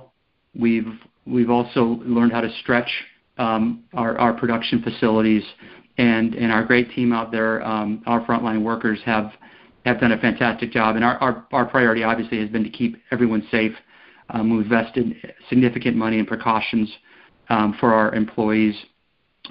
We've 0.55 0.99
we've 1.25 1.49
also 1.49 1.99
learned 2.03 2.31
how 2.31 2.41
to 2.41 2.51
stretch 2.61 2.89
um, 3.37 3.83
our, 3.93 4.17
our 4.17 4.33
production 4.33 4.81
facilities, 4.81 5.43
and 5.97 6.33
and 6.35 6.51
our 6.51 6.63
great 6.65 6.91
team 6.91 7.13
out 7.13 7.31
there, 7.31 7.65
um, 7.65 8.01
our 8.07 8.25
frontline 8.25 8.63
workers 8.63 8.99
have 9.05 9.31
have 9.89 9.99
done 9.99 10.11
a 10.11 10.17
fantastic 10.17 10.71
job. 10.71 10.95
And 10.95 11.03
our, 11.03 11.17
our, 11.17 11.45
our 11.51 11.65
priority 11.65 12.03
obviously 12.03 12.39
has 12.39 12.49
been 12.49 12.63
to 12.63 12.69
keep 12.69 13.01
everyone 13.11 13.45
safe. 13.51 13.73
Um, 14.29 14.55
we've 14.55 14.65
invested 14.65 15.15
significant 15.49 15.95
money 15.95 16.19
in 16.19 16.25
precautions 16.25 16.89
um, 17.49 17.75
for 17.79 17.93
our 17.93 18.13
employees 18.13 18.75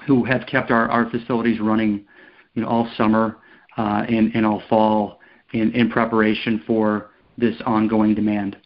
who 0.07 0.23
have 0.23 0.45
kept 0.47 0.71
our, 0.71 0.89
our 0.89 1.09
facilities 1.09 1.59
running 1.59 2.05
you 2.53 2.61
know, 2.61 2.67
all 2.67 2.89
summer 2.97 3.37
uh, 3.77 4.05
and, 4.07 4.33
and 4.33 4.45
all 4.45 4.61
fall 4.69 5.19
in, 5.53 5.71
in 5.71 5.89
preparation 5.89 6.63
for 6.65 7.11
this 7.37 7.55
ongoing 7.65 8.15
demand 8.15 8.57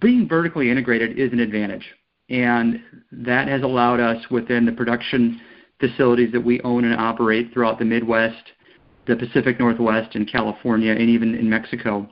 being 0.00 0.28
vertically 0.28 0.70
integrated 0.70 1.18
is 1.18 1.32
an 1.32 1.40
advantage, 1.40 1.86
and 2.28 2.80
that 3.10 3.48
has 3.48 3.62
allowed 3.62 4.00
us 4.00 4.24
within 4.30 4.64
the 4.64 4.72
production 4.72 5.40
facilities 5.80 6.30
that 6.32 6.40
we 6.40 6.60
own 6.62 6.84
and 6.84 6.94
operate 6.94 7.52
throughout 7.52 7.78
the 7.78 7.84
Midwest, 7.84 8.52
the 9.06 9.16
Pacific 9.16 9.58
Northwest, 9.58 10.14
and 10.14 10.30
California, 10.30 10.92
and 10.92 11.08
even 11.08 11.34
in 11.34 11.48
Mexico. 11.48 12.08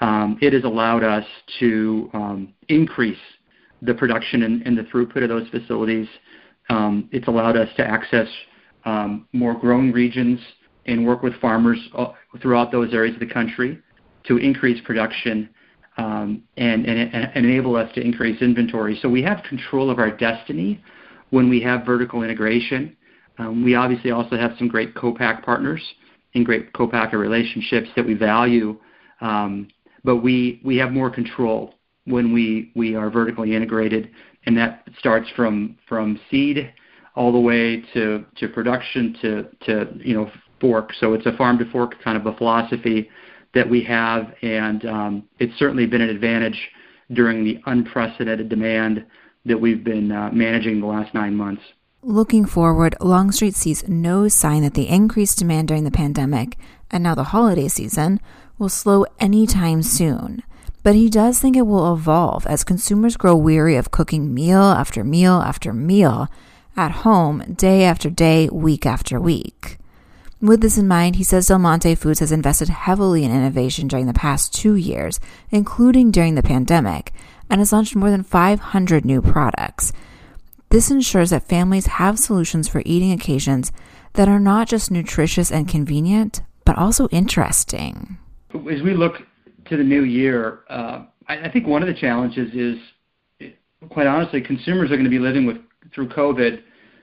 Um, 0.00 0.38
it 0.40 0.52
has 0.52 0.64
allowed 0.64 1.04
us 1.04 1.24
to 1.60 2.10
um, 2.12 2.54
increase 2.68 3.18
the 3.82 3.94
production 3.94 4.42
and, 4.42 4.62
and, 4.66 4.76
the 4.76 4.82
throughput 4.82 5.22
of 5.22 5.28
those 5.28 5.48
facilities. 5.48 6.08
Um, 6.70 7.08
it's 7.12 7.28
allowed 7.28 7.56
us 7.56 7.68
to 7.76 7.86
access 7.86 8.28
um, 8.84 9.28
more 9.32 9.54
growing 9.54 9.92
regions 9.92 10.40
and 10.86 11.06
work 11.06 11.22
with 11.22 11.34
farmers 11.40 11.78
uh, 11.96 12.12
throughout 12.40 12.72
those 12.72 12.92
areas 12.92 13.14
of 13.14 13.20
the 13.20 13.32
country 13.32 13.78
to 14.24 14.38
increase 14.38 14.80
production 14.84 15.48
um, 15.98 16.42
and, 16.56 16.86
and, 16.86 17.14
and 17.14 17.46
enable 17.46 17.76
us 17.76 17.92
to 17.94 18.00
increase 18.00 18.40
inventory. 18.40 18.98
So 19.02 19.08
we 19.08 19.22
have 19.22 19.42
control 19.48 19.90
of 19.90 19.98
our 19.98 20.10
destiny 20.10 20.82
when 21.30 21.48
we 21.48 21.60
have 21.62 21.84
vertical 21.84 22.22
integration. 22.22 22.96
Um, 23.38 23.64
we 23.64 23.74
obviously 23.74 24.10
also 24.10 24.36
have 24.36 24.52
some 24.58 24.68
great 24.68 24.94
co-pack 24.94 25.44
partners 25.44 25.82
and 26.34 26.46
great 26.46 26.72
co-packer 26.72 27.18
relationships 27.18 27.88
that 27.96 28.06
we 28.06 28.14
value, 28.14 28.78
um, 29.20 29.68
but 30.04 30.16
we, 30.16 30.60
we 30.64 30.76
have 30.76 30.92
more 30.92 31.10
control 31.10 31.74
when 32.04 32.32
we, 32.32 32.72
we 32.74 32.94
are 32.94 33.10
vertically 33.10 33.54
integrated, 33.54 34.10
and 34.46 34.56
that 34.56 34.88
starts 34.98 35.28
from, 35.36 35.76
from 35.88 36.18
seed 36.30 36.72
all 37.14 37.30
the 37.32 37.38
way 37.38 37.82
to, 37.92 38.24
to 38.36 38.48
production 38.48 39.16
to, 39.20 39.46
to 39.66 39.92
you 39.98 40.14
know 40.14 40.30
fork. 40.60 40.92
So 40.98 41.12
it's 41.12 41.26
a 41.26 41.36
farm 41.36 41.58
to 41.58 41.70
fork 41.70 41.94
kind 42.02 42.16
of 42.16 42.26
a 42.26 42.36
philosophy 42.36 43.10
that 43.54 43.68
we 43.68 43.84
have, 43.84 44.32
and 44.42 44.84
um, 44.86 45.28
it's 45.38 45.56
certainly 45.58 45.86
been 45.86 46.00
an 46.00 46.08
advantage 46.08 46.70
during 47.12 47.44
the 47.44 47.60
unprecedented 47.66 48.48
demand 48.48 49.04
that 49.44 49.60
we've 49.60 49.84
been 49.84 50.10
uh, 50.10 50.30
managing 50.32 50.80
the 50.80 50.86
last 50.86 51.12
nine 51.14 51.34
months. 51.34 51.62
Looking 52.04 52.46
forward, 52.46 52.96
Longstreet 53.00 53.54
sees 53.54 53.86
no 53.86 54.26
sign 54.26 54.62
that 54.62 54.74
the 54.74 54.88
increased 54.88 55.38
demand 55.38 55.68
during 55.68 55.84
the 55.84 55.90
pandemic 55.92 56.58
and 56.90 57.04
now 57.04 57.14
the 57.14 57.30
holiday 57.30 57.68
season 57.68 58.18
will 58.58 58.68
slow 58.68 59.06
anytime 59.20 59.84
soon. 59.84 60.42
But 60.82 60.96
he 60.96 61.08
does 61.08 61.38
think 61.38 61.56
it 61.56 61.62
will 61.62 61.94
evolve 61.94 62.44
as 62.48 62.64
consumers 62.64 63.16
grow 63.16 63.36
weary 63.36 63.76
of 63.76 63.92
cooking 63.92 64.34
meal 64.34 64.62
after 64.62 65.04
meal 65.04 65.34
after 65.34 65.72
meal 65.72 66.26
at 66.76 66.90
home, 66.90 67.54
day 67.54 67.84
after 67.84 68.10
day, 68.10 68.48
week 68.48 68.84
after 68.84 69.20
week. 69.20 69.78
With 70.40 70.60
this 70.60 70.76
in 70.76 70.88
mind, 70.88 71.14
he 71.14 71.24
says 71.24 71.46
Del 71.46 71.60
Monte 71.60 71.94
Foods 71.94 72.18
has 72.18 72.32
invested 72.32 72.68
heavily 72.68 73.22
in 73.22 73.30
innovation 73.30 73.86
during 73.86 74.06
the 74.06 74.12
past 74.12 74.52
two 74.52 74.74
years, 74.74 75.20
including 75.52 76.10
during 76.10 76.34
the 76.34 76.42
pandemic, 76.42 77.12
and 77.48 77.60
has 77.60 77.72
launched 77.72 77.94
more 77.94 78.10
than 78.10 78.24
500 78.24 79.04
new 79.04 79.22
products. 79.22 79.92
This 80.72 80.90
ensures 80.90 81.28
that 81.28 81.50
families 81.50 81.84
have 81.84 82.18
solutions 82.18 82.66
for 82.66 82.80
eating 82.86 83.12
occasions 83.12 83.72
that 84.14 84.26
are 84.26 84.40
not 84.40 84.68
just 84.68 84.90
nutritious 84.90 85.52
and 85.52 85.68
convenient, 85.68 86.40
but 86.64 86.78
also 86.78 87.08
interesting. 87.08 88.16
As 88.54 88.80
we 88.80 88.94
look 88.94 89.16
to 89.66 89.76
the 89.76 89.84
new 89.84 90.04
year, 90.04 90.60
uh, 90.70 91.04
I, 91.28 91.40
I 91.40 91.52
think 91.52 91.66
one 91.66 91.82
of 91.82 91.88
the 91.88 92.00
challenges 92.00 92.54
is, 92.54 93.52
quite 93.90 94.06
honestly, 94.06 94.40
consumers 94.40 94.90
are 94.90 94.96
going 94.96 95.04
to 95.04 95.10
be 95.10 95.18
living 95.18 95.44
with 95.44 95.58
through 95.94 96.08
COVID 96.08 96.62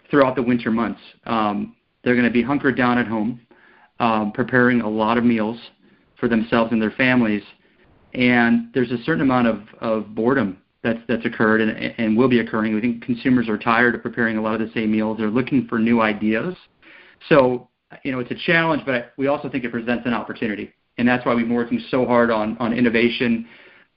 throughout 0.09 0.35
the 0.35 0.41
winter 0.41 0.71
months. 0.71 1.01
Um, 1.27 1.75
they're 2.03 2.15
going 2.15 2.25
to 2.25 2.33
be 2.33 2.41
hunkered 2.41 2.75
down 2.75 2.97
at 2.97 3.05
home, 3.05 3.39
um, 3.99 4.31
preparing 4.31 4.81
a 4.81 4.89
lot 4.89 5.19
of 5.19 5.23
meals 5.23 5.59
for 6.19 6.27
themselves 6.27 6.71
and 6.71 6.81
their 6.81 6.89
families. 6.89 7.43
And 8.15 8.73
there's 8.73 8.89
a 8.89 8.97
certain 9.03 9.21
amount 9.21 9.45
of, 9.45 9.61
of 9.79 10.15
boredom 10.15 10.57
that's 10.83 10.99
that's 11.07 11.25
occurred 11.25 11.61
and, 11.61 11.71
and 11.71 12.17
will 12.17 12.29
be 12.29 12.39
occurring. 12.39 12.73
We 12.73 12.81
think 12.81 13.03
consumers 13.03 13.49
are 13.49 13.57
tired 13.57 13.95
of 13.95 14.01
preparing 14.01 14.37
a 14.37 14.41
lot 14.41 14.61
of 14.61 14.67
the 14.67 14.73
same 14.73 14.91
meals. 14.91 15.17
They're 15.17 15.29
looking 15.29 15.67
for 15.67 15.79
new 15.79 16.01
ideas. 16.01 16.55
So, 17.27 17.69
you 18.03 18.11
know, 18.11 18.19
it's 18.19 18.31
a 18.31 18.45
challenge, 18.45 18.83
but 18.85 19.13
we 19.17 19.27
also 19.27 19.49
think 19.49 19.63
it 19.63 19.71
presents 19.71 20.05
an 20.05 20.13
opportunity. 20.13 20.71
And 20.97 21.07
that's 21.07 21.25
why 21.25 21.33
we've 21.33 21.47
been 21.47 21.55
working 21.55 21.81
so 21.89 22.05
hard 22.05 22.29
on, 22.31 22.57
on 22.59 22.73
innovation 22.73 23.47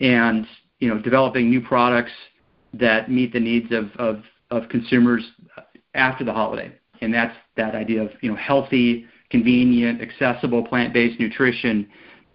and, 0.01 0.47
you 0.79 0.89
know, 0.89 1.01
developing 1.01 1.51
new 1.51 1.61
products 1.61 2.12
that 2.75 3.11
meet 3.11 3.33
the 3.33 3.41
needs 3.41 3.73
of, 3.73 3.91
of, 3.99 4.23
of 4.51 4.69
consumers 4.69 5.25
after 5.95 6.25
the 6.25 6.33
holiday 6.33 6.73
and 7.03 7.12
that's 7.12 7.37
that 7.57 7.75
idea 7.75 8.03
of 8.03 8.11
you 8.23 8.31
know 8.31 8.37
healthy, 8.37 9.05
convenient, 9.31 10.01
accessible 10.01 10.65
plant-based 10.65 11.21
nutrition 11.21 11.87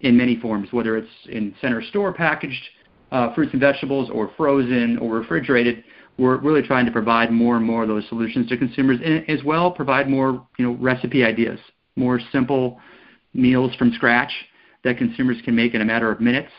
in 0.02 0.16
many 0.16 0.36
forms, 0.40 0.72
whether 0.72 0.96
it's 0.96 1.10
in 1.30 1.56
center 1.60 1.82
store 1.82 2.14
packaged 2.14 2.62
uh, 3.12 3.34
fruits 3.34 3.52
and 3.54 3.62
vegetables 3.62 4.10
or 4.12 4.32
frozen 4.38 4.98
or 4.98 5.16
refrigerated. 5.16 5.84
We're 6.18 6.38
really 6.38 6.62
trying 6.62 6.86
to 6.86 6.92
provide 6.92 7.32
more 7.32 7.58
and 7.58 7.66
more 7.66 7.84
of 7.84 7.88
those 7.88 8.08
solutions 8.10 8.50
to 8.50 8.58
consumers, 8.58 9.00
and 9.04 9.30
as 9.30 9.44
well 9.44 9.72
provide 9.72 10.10
more 10.10 10.46
you 10.58 10.66
know 10.66 10.74
recipe 10.80 11.24
ideas, 11.24 11.60
more 11.96 12.20
simple 12.32 12.80
meals 13.34 13.76
from 13.76 13.92
scratch 13.94 14.32
that 14.84 14.98
consumers 14.98 15.38
can 15.46 15.56
make 15.56 15.74
in 15.74 15.82
a 15.82 15.86
matter 15.86 16.12
of 16.12 16.20
minutes 16.20 16.52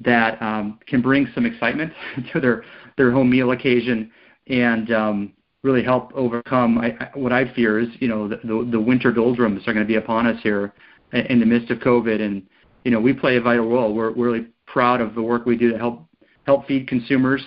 that 0.00 0.40
um, 0.42 0.78
can 0.86 1.00
bring 1.00 1.28
some 1.34 1.46
excitement 1.46 1.92
to 2.32 2.40
their 2.40 2.64
their 2.96 3.10
home 3.10 3.30
meal 3.30 3.50
occasion 3.52 4.10
and 4.48 4.92
um, 4.92 5.32
really 5.62 5.82
help 5.82 6.12
overcome 6.14 6.78
I, 6.78 6.88
I, 7.00 7.10
what 7.14 7.32
I 7.32 7.52
fear 7.54 7.78
is, 7.78 7.88
you 8.00 8.08
know, 8.08 8.28
the, 8.28 8.36
the, 8.44 8.68
the 8.72 8.80
winter 8.80 9.12
doldrums 9.12 9.62
are 9.66 9.72
going 9.72 9.86
to 9.86 9.88
be 9.88 9.96
upon 9.96 10.26
us 10.26 10.40
here 10.42 10.72
in 11.12 11.40
the 11.40 11.46
midst 11.46 11.70
of 11.70 11.78
COVID. 11.78 12.20
And, 12.20 12.42
you 12.84 12.90
know, 12.90 13.00
we 13.00 13.12
play 13.12 13.36
a 13.36 13.40
vital 13.40 13.68
role. 13.68 13.94
We're, 13.94 14.12
we're 14.12 14.32
really 14.32 14.46
proud 14.72 15.00
of 15.00 15.14
the 15.14 15.22
work 15.22 15.44
we 15.44 15.56
do 15.56 15.70
to 15.70 15.78
help 15.78 16.06
help 16.46 16.66
feed 16.66 16.88
consumers 16.88 17.42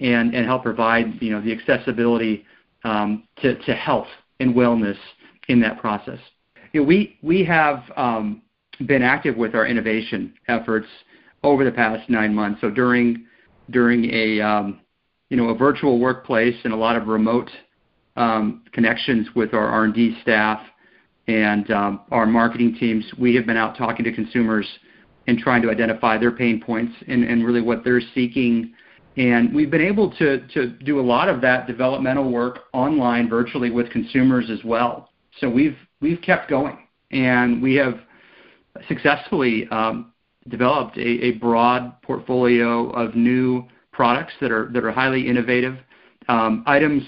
and, 0.00 0.34
and 0.34 0.46
help 0.46 0.62
provide, 0.62 1.20
you 1.20 1.30
know, 1.30 1.40
the 1.40 1.52
accessibility 1.52 2.44
um, 2.84 3.24
to, 3.42 3.56
to 3.64 3.74
health 3.74 4.06
and 4.40 4.54
wellness 4.54 4.96
in 5.48 5.60
that 5.60 5.78
process. 5.80 6.18
You 6.72 6.80
know, 6.80 6.86
we, 6.86 7.18
we 7.22 7.44
have 7.44 7.82
um, 7.96 8.42
been 8.86 9.02
active 9.02 9.36
with 9.36 9.54
our 9.54 9.66
innovation 9.66 10.32
efforts 10.46 10.86
over 11.42 11.64
the 11.64 11.72
past 11.72 12.08
nine 12.08 12.34
months. 12.34 12.60
So 12.60 12.70
during 12.70 13.26
during 13.70 14.10
a 14.12 14.40
um, 14.40 14.80
you 15.28 15.36
know 15.36 15.48
a 15.50 15.54
virtual 15.54 15.98
workplace 15.98 16.56
and 16.64 16.72
a 16.72 16.76
lot 16.76 16.96
of 16.96 17.08
remote 17.08 17.50
um, 18.16 18.64
connections 18.72 19.28
with 19.34 19.52
our 19.52 19.66
R&D 19.68 20.18
staff 20.22 20.60
and 21.28 21.70
um, 21.70 22.00
our 22.10 22.26
marketing 22.26 22.76
teams, 22.80 23.04
we 23.18 23.34
have 23.34 23.46
been 23.46 23.56
out 23.56 23.76
talking 23.76 24.04
to 24.04 24.12
consumers 24.12 24.66
and 25.28 25.38
trying 25.38 25.60
to 25.60 25.70
identify 25.70 26.16
their 26.16 26.32
pain 26.32 26.58
points 26.58 26.94
and, 27.06 27.22
and 27.22 27.44
really 27.44 27.60
what 27.60 27.84
they're 27.84 28.00
seeking. 28.14 28.72
And 29.18 29.54
we've 29.54 29.70
been 29.70 29.82
able 29.82 30.10
to, 30.12 30.46
to 30.54 30.68
do 30.68 30.98
a 30.98 31.02
lot 31.02 31.28
of 31.28 31.42
that 31.42 31.66
developmental 31.66 32.32
work 32.32 32.60
online 32.72 33.28
virtually 33.28 33.70
with 33.70 33.90
consumers 33.90 34.48
as 34.50 34.64
well. 34.64 35.10
So 35.38 35.50
we've, 35.50 35.76
we've 36.00 36.20
kept 36.22 36.48
going 36.48 36.78
and 37.10 37.62
we 37.62 37.74
have 37.74 38.00
successfully 38.88 39.68
um, 39.70 40.14
developed 40.48 40.96
a, 40.96 41.26
a, 41.26 41.32
broad 41.32 42.00
portfolio 42.00 42.88
of 42.90 43.14
new 43.14 43.64
products 43.92 44.32
that 44.40 44.50
are, 44.50 44.70
that 44.72 44.82
are 44.82 44.92
highly 44.92 45.28
innovative. 45.28 45.76
Um, 46.28 46.64
items 46.66 47.02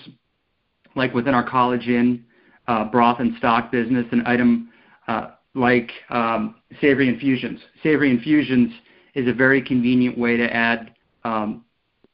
like 0.95 1.15
within 1.15 1.33
our 1.33 1.49
College 1.49 1.87
Inn 1.87 2.25
uh, 2.69 2.85
broth 2.85 3.21
and 3.21 3.35
stock 3.39 3.73
business, 3.73 4.05
an 4.13 4.23
item 4.27 4.69
uh, 5.09 5.29
like 5.55 5.91
um, 6.11 6.57
savory 6.81 7.09
infusions. 7.09 7.61
Savory 7.83 8.11
infusions 8.11 8.73
is 9.15 9.27
a 9.29 9.33
very 9.33 9.61
convenient 9.63 10.17
way 10.17 10.37
to 10.37 10.55
add 10.55 10.95
um, 11.25 11.65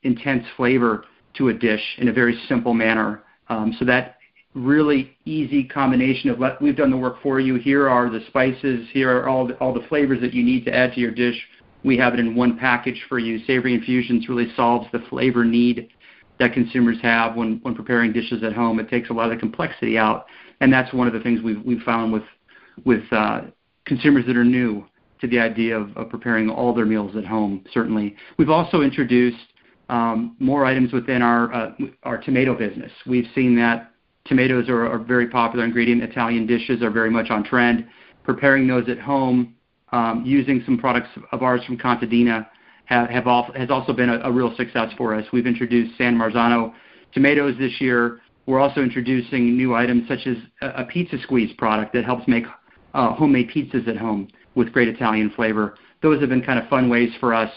intense 0.02 0.44
flavor 0.56 1.04
to 1.34 1.48
a 1.48 1.54
dish 1.54 1.82
in 1.98 2.08
a 2.08 2.12
very 2.12 2.40
simple 2.48 2.72
manner. 2.72 3.22
Um, 3.48 3.74
so 3.78 3.84
that 3.84 4.16
really 4.54 5.16
easy 5.26 5.62
combination 5.62 6.30
of 6.30 6.38
let, 6.38 6.60
we've 6.62 6.76
done 6.76 6.90
the 6.90 6.96
work 6.96 7.22
for 7.22 7.38
you. 7.40 7.56
Here 7.56 7.88
are 7.88 8.08
the 8.08 8.20
spices. 8.28 8.88
Here 8.92 9.14
are 9.14 9.28
all 9.28 9.46
the, 9.46 9.54
all 9.58 9.74
the 9.74 9.86
flavors 9.88 10.20
that 10.22 10.32
you 10.32 10.42
need 10.42 10.64
to 10.64 10.74
add 10.74 10.94
to 10.94 11.00
your 11.00 11.10
dish. 11.10 11.36
We 11.84 11.98
have 11.98 12.14
it 12.14 12.20
in 12.20 12.34
one 12.34 12.58
package 12.58 13.04
for 13.08 13.18
you. 13.18 13.44
Savory 13.44 13.74
infusions 13.74 14.28
really 14.28 14.50
solves 14.56 14.86
the 14.92 15.00
flavor 15.10 15.44
need 15.44 15.90
that 16.38 16.52
consumers 16.52 16.96
have 17.02 17.36
when, 17.36 17.60
when 17.62 17.74
preparing 17.74 18.12
dishes 18.12 18.42
at 18.42 18.54
home. 18.54 18.80
It 18.80 18.88
takes 18.88 19.10
a 19.10 19.12
lot 19.12 19.30
of 19.30 19.36
the 19.36 19.40
complexity 19.40 19.96
out, 19.98 20.26
and 20.60 20.72
that's 20.72 20.92
one 20.92 21.06
of 21.06 21.12
the 21.12 21.20
things 21.20 21.42
we've, 21.42 21.62
we've 21.62 21.82
found 21.82 22.12
with, 22.12 22.24
with 22.84 23.02
uh, 23.12 23.42
consumers 23.84 24.24
that 24.26 24.36
are 24.36 24.44
new 24.44 24.84
to 25.20 25.26
the 25.26 25.38
idea 25.38 25.78
of, 25.78 25.96
of 25.96 26.10
preparing 26.10 26.50
all 26.50 26.74
their 26.74 26.84
meals 26.84 27.16
at 27.16 27.24
home, 27.24 27.64
certainly. 27.72 28.14
We've 28.36 28.50
also 28.50 28.82
introduced 28.82 29.38
um, 29.88 30.36
more 30.38 30.64
items 30.64 30.92
within 30.92 31.22
our, 31.22 31.52
uh, 31.52 31.70
our 32.02 32.18
tomato 32.18 32.54
business. 32.54 32.92
We've 33.06 33.28
seen 33.34 33.56
that 33.56 33.92
tomatoes 34.26 34.68
are, 34.68 34.86
a 34.86 34.98
very 34.98 35.28
popular 35.28 35.64
ingredient. 35.64 36.02
Italian 36.02 36.46
dishes 36.46 36.82
are 36.82 36.90
very 36.90 37.10
much 37.10 37.30
on 37.30 37.44
trend. 37.44 37.86
Preparing 38.24 38.66
those 38.66 38.88
at 38.88 38.98
home 38.98 39.54
um, 39.92 40.24
using 40.26 40.62
some 40.66 40.76
products 40.76 41.08
of 41.32 41.42
ours 41.42 41.64
from 41.64 41.78
Contadina 41.78 42.46
have, 42.86 43.08
have 43.08 43.26
all, 43.26 43.50
has 43.54 43.70
also 43.70 43.92
been 43.92 44.10
a, 44.10 44.18
a 44.20 44.32
real 44.32 44.54
success 44.56 44.92
for 44.96 45.14
us. 45.14 45.24
We've 45.32 45.46
introduced 45.46 45.96
San 45.96 46.16
Marzano 46.16 46.74
tomatoes 47.12 47.54
this 47.58 47.80
year. 47.80 48.20
We're 48.46 48.60
also 48.60 48.80
introducing 48.80 49.56
new 49.56 49.74
items 49.74 50.08
such 50.08 50.26
as 50.26 50.36
a, 50.60 50.82
a 50.82 50.84
pizza 50.84 51.16
squeeze 51.22 51.52
product 51.56 51.92
that 51.94 52.04
helps 52.04 52.26
make 52.26 52.44
uh, 52.96 53.14
homemade 53.14 53.50
pizzas 53.50 53.86
at 53.86 53.96
home 53.96 54.28
with 54.54 54.72
great 54.72 54.88
Italian 54.88 55.30
flavor. 55.36 55.76
Those 56.02 56.20
have 56.20 56.30
been 56.30 56.42
kind 56.42 56.58
of 56.58 56.68
fun 56.68 56.88
ways 56.88 57.10
for 57.20 57.34
us 57.34 57.50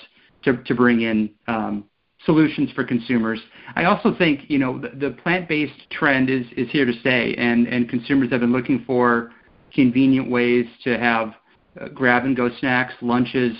to, 0.43 0.57
to 0.63 0.75
bring 0.75 1.01
in 1.01 1.31
um, 1.47 1.85
solutions 2.25 2.69
for 2.75 2.83
consumers. 2.83 3.39
I 3.75 3.85
also 3.85 4.13
think 4.15 4.41
you 4.49 4.59
know 4.59 4.79
the, 4.79 4.89
the 4.89 5.11
plant-based 5.23 5.89
trend 5.91 6.29
is 6.29 6.45
is 6.57 6.69
here 6.69 6.85
to 6.85 6.93
stay, 6.99 7.33
and 7.37 7.67
and 7.67 7.89
consumers 7.89 8.29
have 8.31 8.41
been 8.41 8.51
looking 8.51 8.83
for 8.85 9.31
convenient 9.73 10.29
ways 10.29 10.65
to 10.83 10.97
have 10.97 11.33
uh, 11.79 11.87
grab-and-go 11.89 12.49
snacks, 12.59 12.93
lunches 13.01 13.55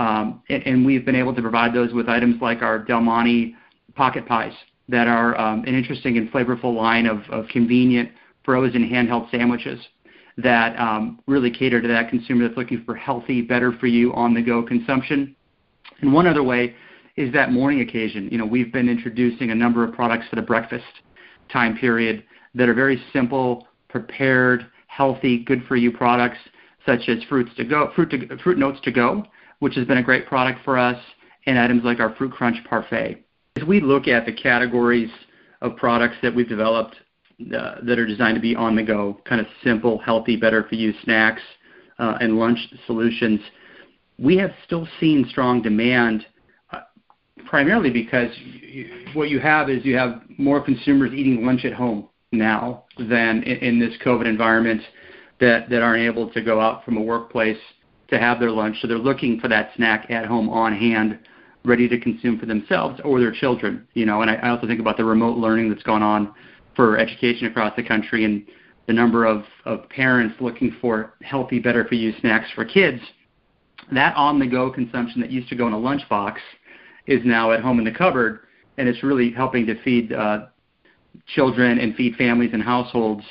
um, 0.00 0.42
and, 0.48 0.66
and, 0.66 0.86
we've 0.86 1.04
been 1.04 1.14
able 1.14 1.34
to 1.34 1.42
provide 1.42 1.74
those 1.74 1.92
with 1.92 2.08
items 2.08 2.40
like 2.40 2.62
our 2.62 2.78
Del 2.78 3.02
Monte 3.02 3.54
pocket 3.94 4.26
pies 4.26 4.54
that 4.88 5.06
are 5.06 5.38
um, 5.38 5.62
an 5.64 5.74
interesting 5.74 6.16
and 6.16 6.32
flavorful 6.32 6.74
line 6.74 7.04
of, 7.04 7.18
of 7.28 7.46
convenient 7.48 8.10
frozen 8.42 8.88
handheld 8.88 9.30
sandwiches 9.30 9.78
that 10.38 10.78
um, 10.78 11.20
really 11.26 11.50
cater 11.50 11.80
to 11.80 11.88
that 11.88 12.08
consumer 12.08 12.46
that's 12.46 12.56
looking 12.56 12.84
for 12.84 12.94
healthy, 12.94 13.42
better 13.42 13.72
for 13.78 13.86
you 13.86 14.12
on 14.14 14.34
the 14.34 14.42
go 14.42 14.62
consumption. 14.62 15.34
And 16.00 16.12
one 16.12 16.26
other 16.26 16.42
way 16.42 16.74
is 17.16 17.32
that 17.32 17.52
morning 17.52 17.80
occasion. 17.80 18.28
You 18.30 18.38
know, 18.38 18.46
we've 18.46 18.72
been 18.72 18.88
introducing 18.88 19.50
a 19.50 19.54
number 19.54 19.84
of 19.84 19.92
products 19.94 20.26
for 20.30 20.36
the 20.36 20.42
breakfast 20.42 20.84
time 21.52 21.76
period 21.76 22.24
that 22.54 22.68
are 22.68 22.74
very 22.74 23.02
simple, 23.12 23.66
prepared, 23.88 24.66
healthy, 24.86 25.44
good 25.44 25.64
for 25.66 25.76
you 25.76 25.92
products 25.92 26.38
such 26.86 27.08
as 27.08 27.22
fruits 27.24 27.50
to 27.56 27.64
go, 27.64 27.92
fruit 27.94 28.10
to, 28.10 28.38
fruit 28.38 28.58
notes 28.58 28.78
to 28.84 28.90
go, 28.90 29.24
which 29.58 29.74
has 29.74 29.86
been 29.86 29.98
a 29.98 30.02
great 30.02 30.26
product 30.26 30.60
for 30.64 30.78
us, 30.78 30.98
and 31.46 31.58
items 31.58 31.84
like 31.84 32.00
our 32.00 32.14
Fruit 32.16 32.32
Crunch 32.32 32.56
Parfait. 32.68 33.24
As 33.56 33.64
we 33.64 33.80
look 33.80 34.08
at 34.08 34.24
the 34.24 34.32
categories 34.32 35.10
of 35.60 35.76
products 35.76 36.16
that 36.22 36.34
we've 36.34 36.48
developed 36.48 36.96
uh, 37.54 37.76
that 37.82 37.98
are 37.98 38.06
designed 38.06 38.34
to 38.34 38.40
be 38.40 38.54
on 38.54 38.76
the 38.76 38.82
go, 38.82 39.20
kind 39.24 39.40
of 39.40 39.46
simple, 39.64 39.98
healthy, 39.98 40.36
better 40.36 40.64
for 40.68 40.74
you 40.74 40.92
snacks 41.02 41.42
uh, 41.98 42.18
and 42.20 42.38
lunch 42.38 42.58
solutions, 42.86 43.40
we 44.18 44.36
have 44.36 44.52
still 44.64 44.86
seen 44.98 45.26
strong 45.28 45.62
demand 45.62 46.26
uh, 46.72 46.80
primarily 47.46 47.90
because 47.90 48.30
you, 48.38 48.90
what 49.14 49.30
you 49.30 49.40
have 49.40 49.70
is 49.70 49.84
you 49.84 49.96
have 49.96 50.22
more 50.38 50.60
consumers 50.62 51.12
eating 51.12 51.44
lunch 51.44 51.64
at 51.64 51.72
home 51.72 52.08
now 52.32 52.84
than 52.98 53.42
in, 53.42 53.56
in 53.58 53.80
this 53.80 53.94
COVID 54.04 54.26
environment 54.26 54.82
that, 55.40 55.68
that 55.70 55.82
aren't 55.82 56.02
able 56.02 56.30
to 56.30 56.42
go 56.42 56.60
out 56.60 56.84
from 56.84 56.96
a 56.96 57.02
workplace 57.02 57.58
to 58.08 58.18
have 58.18 58.38
their 58.38 58.50
lunch. 58.50 58.76
So 58.80 58.88
they're 58.88 58.98
looking 58.98 59.40
for 59.40 59.48
that 59.48 59.70
snack 59.76 60.10
at 60.10 60.26
home 60.26 60.48
on 60.50 60.76
hand, 60.76 61.18
ready 61.64 61.88
to 61.88 61.98
consume 61.98 62.38
for 62.38 62.46
themselves 62.46 63.00
or 63.04 63.20
their 63.20 63.32
children. 63.32 63.86
You 63.94 64.06
know, 64.06 64.22
and 64.22 64.30
I, 64.30 64.34
I 64.34 64.50
also 64.50 64.66
think 64.66 64.80
about 64.80 64.96
the 64.96 65.04
remote 65.04 65.38
learning 65.38 65.70
that's 65.70 65.82
gone 65.82 66.02
on 66.02 66.34
for 66.80 66.96
education 66.96 67.46
across 67.46 67.76
the 67.76 67.82
country 67.82 68.24
and 68.24 68.42
the 68.86 68.92
number 68.94 69.26
of, 69.26 69.44
of 69.66 69.86
parents 69.90 70.34
looking 70.40 70.74
for 70.80 71.12
healthy, 71.20 71.58
better 71.58 71.84
for 71.84 71.94
you 71.94 72.14
snacks 72.20 72.48
for 72.54 72.64
kids. 72.64 73.02
That 73.92 74.16
on 74.16 74.38
the 74.38 74.46
go 74.46 74.70
consumption 74.70 75.20
that 75.20 75.30
used 75.30 75.50
to 75.50 75.56
go 75.56 75.66
in 75.66 75.74
a 75.74 75.76
lunchbox 75.76 76.36
is 77.06 77.20
now 77.22 77.52
at 77.52 77.60
home 77.60 77.80
in 77.80 77.84
the 77.84 77.92
cupboard, 77.92 78.40
and 78.78 78.88
it's 78.88 79.02
really 79.02 79.30
helping 79.30 79.66
to 79.66 79.82
feed 79.82 80.10
uh, 80.14 80.46
children 81.34 81.78
and 81.78 81.94
feed 81.96 82.14
families 82.16 82.50
and 82.54 82.62
households 82.62 83.24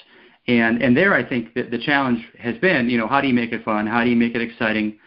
and 0.47 0.81
and 0.81 0.95
there, 0.95 1.13
I 1.13 1.27
think 1.27 1.53
that 1.55 1.69
the 1.69 1.77
challenge 1.77 2.23
has 2.39 2.57
been, 2.57 2.89
you 2.89 2.97
know, 2.97 3.07
how 3.07 3.21
do 3.21 3.27
you 3.27 3.33
make 3.33 3.51
it 3.51 3.63
fun? 3.63 3.85
How 3.85 4.03
do 4.03 4.09
you 4.09 4.15
make 4.15 4.35
it 4.35 4.41
exciting 4.41 4.97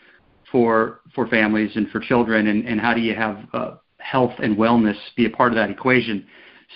for 0.50 1.00
for 1.14 1.26
families 1.28 1.72
and 1.74 1.88
for 1.90 2.00
children? 2.00 2.48
And 2.48 2.66
and 2.66 2.80
how 2.80 2.92
do 2.94 3.00
you 3.00 3.14
have 3.14 3.38
uh, 3.52 3.70
health 3.98 4.34
and 4.38 4.56
wellness 4.56 4.96
be 5.16 5.26
a 5.26 5.30
part 5.30 5.50
of 5.50 5.56
that 5.56 5.70
equation? 5.70 6.26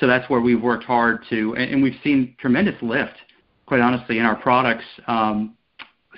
So 0.01 0.07
that's 0.07 0.29
where 0.29 0.41
we've 0.41 0.61
worked 0.61 0.85
hard 0.85 1.25
to, 1.31 1.57
and, 1.57 1.83
we've 1.83 1.99
seen 2.05 2.37
tremendous 2.39 2.75
lift, 2.83 3.15
quite 3.65 3.81
honestly, 3.81 4.19
in 4.19 4.27
our 4.27 4.37
products. 4.37 4.85
Um, 5.07 5.57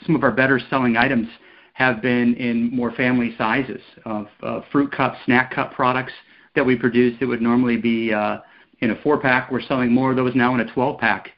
some 0.05 0.17
of 0.17 0.25
our 0.25 0.33
better 0.33 0.61
selling 0.69 0.97
items 0.97 1.29
have 1.75 2.03
been 2.03 2.35
in 2.35 2.75
more 2.75 2.91
family 2.93 3.35
sizes 3.39 3.81
of 4.05 4.27
uh, 4.43 4.61
fruit 4.73 4.91
cup, 4.91 5.15
snack 5.25 5.55
cup 5.55 5.73
products 5.73 6.13
that 6.57 6.67
we 6.67 6.75
produce 6.75 7.19
that 7.21 7.29
would 7.29 7.41
normally 7.41 7.77
be 7.77 8.13
uh, 8.13 8.39
in 8.81 8.91
a 8.91 8.97
four 9.03 9.21
pack. 9.21 9.51
We're 9.51 9.63
selling 9.63 9.93
more 9.93 10.11
of 10.11 10.17
those 10.17 10.35
now 10.35 10.55
in 10.55 10.61
a 10.61 10.73
12 10.73 10.99
pack 10.99 11.31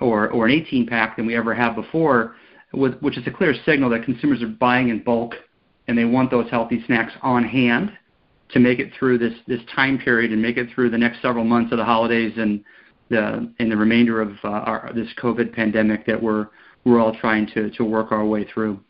or, 0.00 0.30
or 0.30 0.46
an 0.46 0.52
18 0.52 0.86
pack 0.86 1.16
than 1.16 1.26
we 1.26 1.36
ever 1.36 1.54
have 1.54 1.74
before, 1.74 2.36
which 2.72 3.18
is 3.18 3.26
a 3.26 3.30
clear 3.30 3.54
signal 3.66 3.90
that 3.90 4.04
consumers 4.04 4.42
are 4.42 4.46
buying 4.46 4.88
in 4.88 5.02
bulk 5.02 5.34
and 5.88 5.98
they 5.98 6.06
want 6.06 6.30
those 6.30 6.48
healthy 6.50 6.82
snacks 6.86 7.12
on 7.20 7.44
hand 7.44 7.92
to 8.52 8.60
make 8.60 8.78
it 8.78 8.92
through 8.98 9.18
this, 9.18 9.34
this 9.46 9.60
time 9.74 9.98
period 9.98 10.32
and 10.32 10.40
make 10.40 10.56
it 10.56 10.68
through 10.74 10.90
the 10.90 10.98
next 10.98 11.22
several 11.22 11.44
months 11.44 11.72
of 11.72 11.78
the 11.78 11.84
holidays 11.84 12.34
and 12.36 12.64
the, 13.08 13.52
and 13.58 13.70
the 13.70 13.76
remainder 13.76 14.20
of 14.20 14.32
uh, 14.44 14.48
our, 14.48 14.92
this 14.94 15.08
COVID 15.18 15.54
pandemic 15.54 16.06
that 16.06 16.22
we're, 16.22 16.48
we're 16.84 17.00
all 17.00 17.14
trying 17.14 17.46
to, 17.48 17.70
to 17.70 17.84
work 17.84 18.12
our 18.12 18.24
way 18.24 18.44
through. 18.44 18.80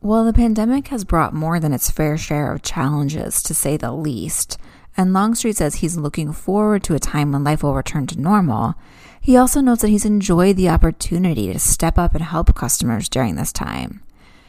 Well, 0.00 0.24
the 0.24 0.32
pandemic 0.32 0.88
has 0.88 1.04
brought 1.04 1.32
more 1.32 1.58
than 1.58 1.72
its 1.72 1.90
fair 1.90 2.18
share 2.18 2.52
of 2.52 2.62
challenges, 2.62 3.42
to 3.44 3.54
say 3.54 3.76
the 3.76 3.92
least. 3.92 4.58
And 4.96 5.12
Longstreet 5.12 5.56
says 5.56 5.76
he's 5.76 5.96
looking 5.96 6.32
forward 6.32 6.84
to 6.84 6.94
a 6.94 7.00
time 7.00 7.32
when 7.32 7.42
life 7.42 7.62
will 7.62 7.74
return 7.74 8.06
to 8.08 8.20
normal. 8.20 8.74
He 9.20 9.36
also 9.36 9.60
notes 9.60 9.80
that 9.82 9.88
he's 9.88 10.04
enjoyed 10.04 10.56
the 10.56 10.68
opportunity 10.68 11.52
to 11.52 11.58
step 11.58 11.98
up 11.98 12.14
and 12.14 12.22
help 12.22 12.54
customers 12.54 13.08
during 13.08 13.36
this 13.36 13.52
time. 13.52 14.02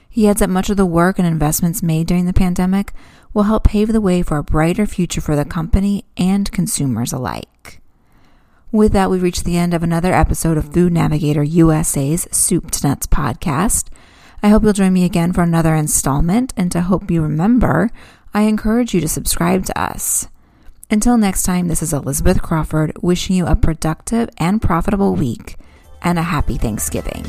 He 0.09 0.27
adds 0.27 0.39
that 0.39 0.49
much 0.49 0.69
of 0.69 0.77
the 0.77 0.85
work 0.85 1.19
and 1.19 1.27
investments 1.27 1.81
made 1.81 2.07
during 2.07 2.25
the 2.25 2.33
pandemic 2.33 2.93
will 3.35 3.43
help 3.43 3.65
pave 3.65 3.91
the 3.91 4.01
way 4.01 4.23
for 4.23 4.37
a 4.37 4.43
brighter 4.43 4.87
future 4.87 5.19
for 5.19 5.35
the 5.35 5.45
company 5.45 6.05
and 6.17 6.51
consumers 6.53 7.11
alike. 7.11 7.81
With 8.71 8.93
that, 8.93 9.11
we've 9.11 9.21
reached 9.21 9.43
the 9.43 9.57
end 9.57 9.73
of 9.73 9.83
another 9.83 10.13
episode 10.13 10.57
of 10.57 10.73
Food 10.73 10.93
Navigator 10.93 11.43
USA's 11.43 12.27
Soup 12.31 12.71
to 12.71 12.87
Nuts 12.87 13.05
podcast. 13.05 13.89
I 14.41 14.47
hope 14.47 14.63
you'll 14.63 14.73
join 14.73 14.93
me 14.93 15.03
again 15.03 15.33
for 15.33 15.43
another 15.43 15.75
installment, 15.75 16.53
and 16.55 16.71
to 16.71 16.81
hope 16.81 17.11
you 17.11 17.21
remember, 17.21 17.91
I 18.33 18.43
encourage 18.43 18.93
you 18.93 19.01
to 19.01 19.07
subscribe 19.09 19.65
to 19.65 19.79
us. 19.79 20.29
Until 20.89 21.17
next 21.17 21.43
time, 21.43 21.67
this 21.67 21.83
is 21.83 21.91
Elizabeth 21.91 22.41
Crawford 22.41 22.93
wishing 23.01 23.35
you 23.35 23.47
a 23.47 23.55
productive 23.55 24.29
and 24.37 24.61
profitable 24.61 25.13
week 25.13 25.57
and 26.01 26.17
a 26.17 26.23
happy 26.23 26.57
Thanksgiving. 26.57 27.25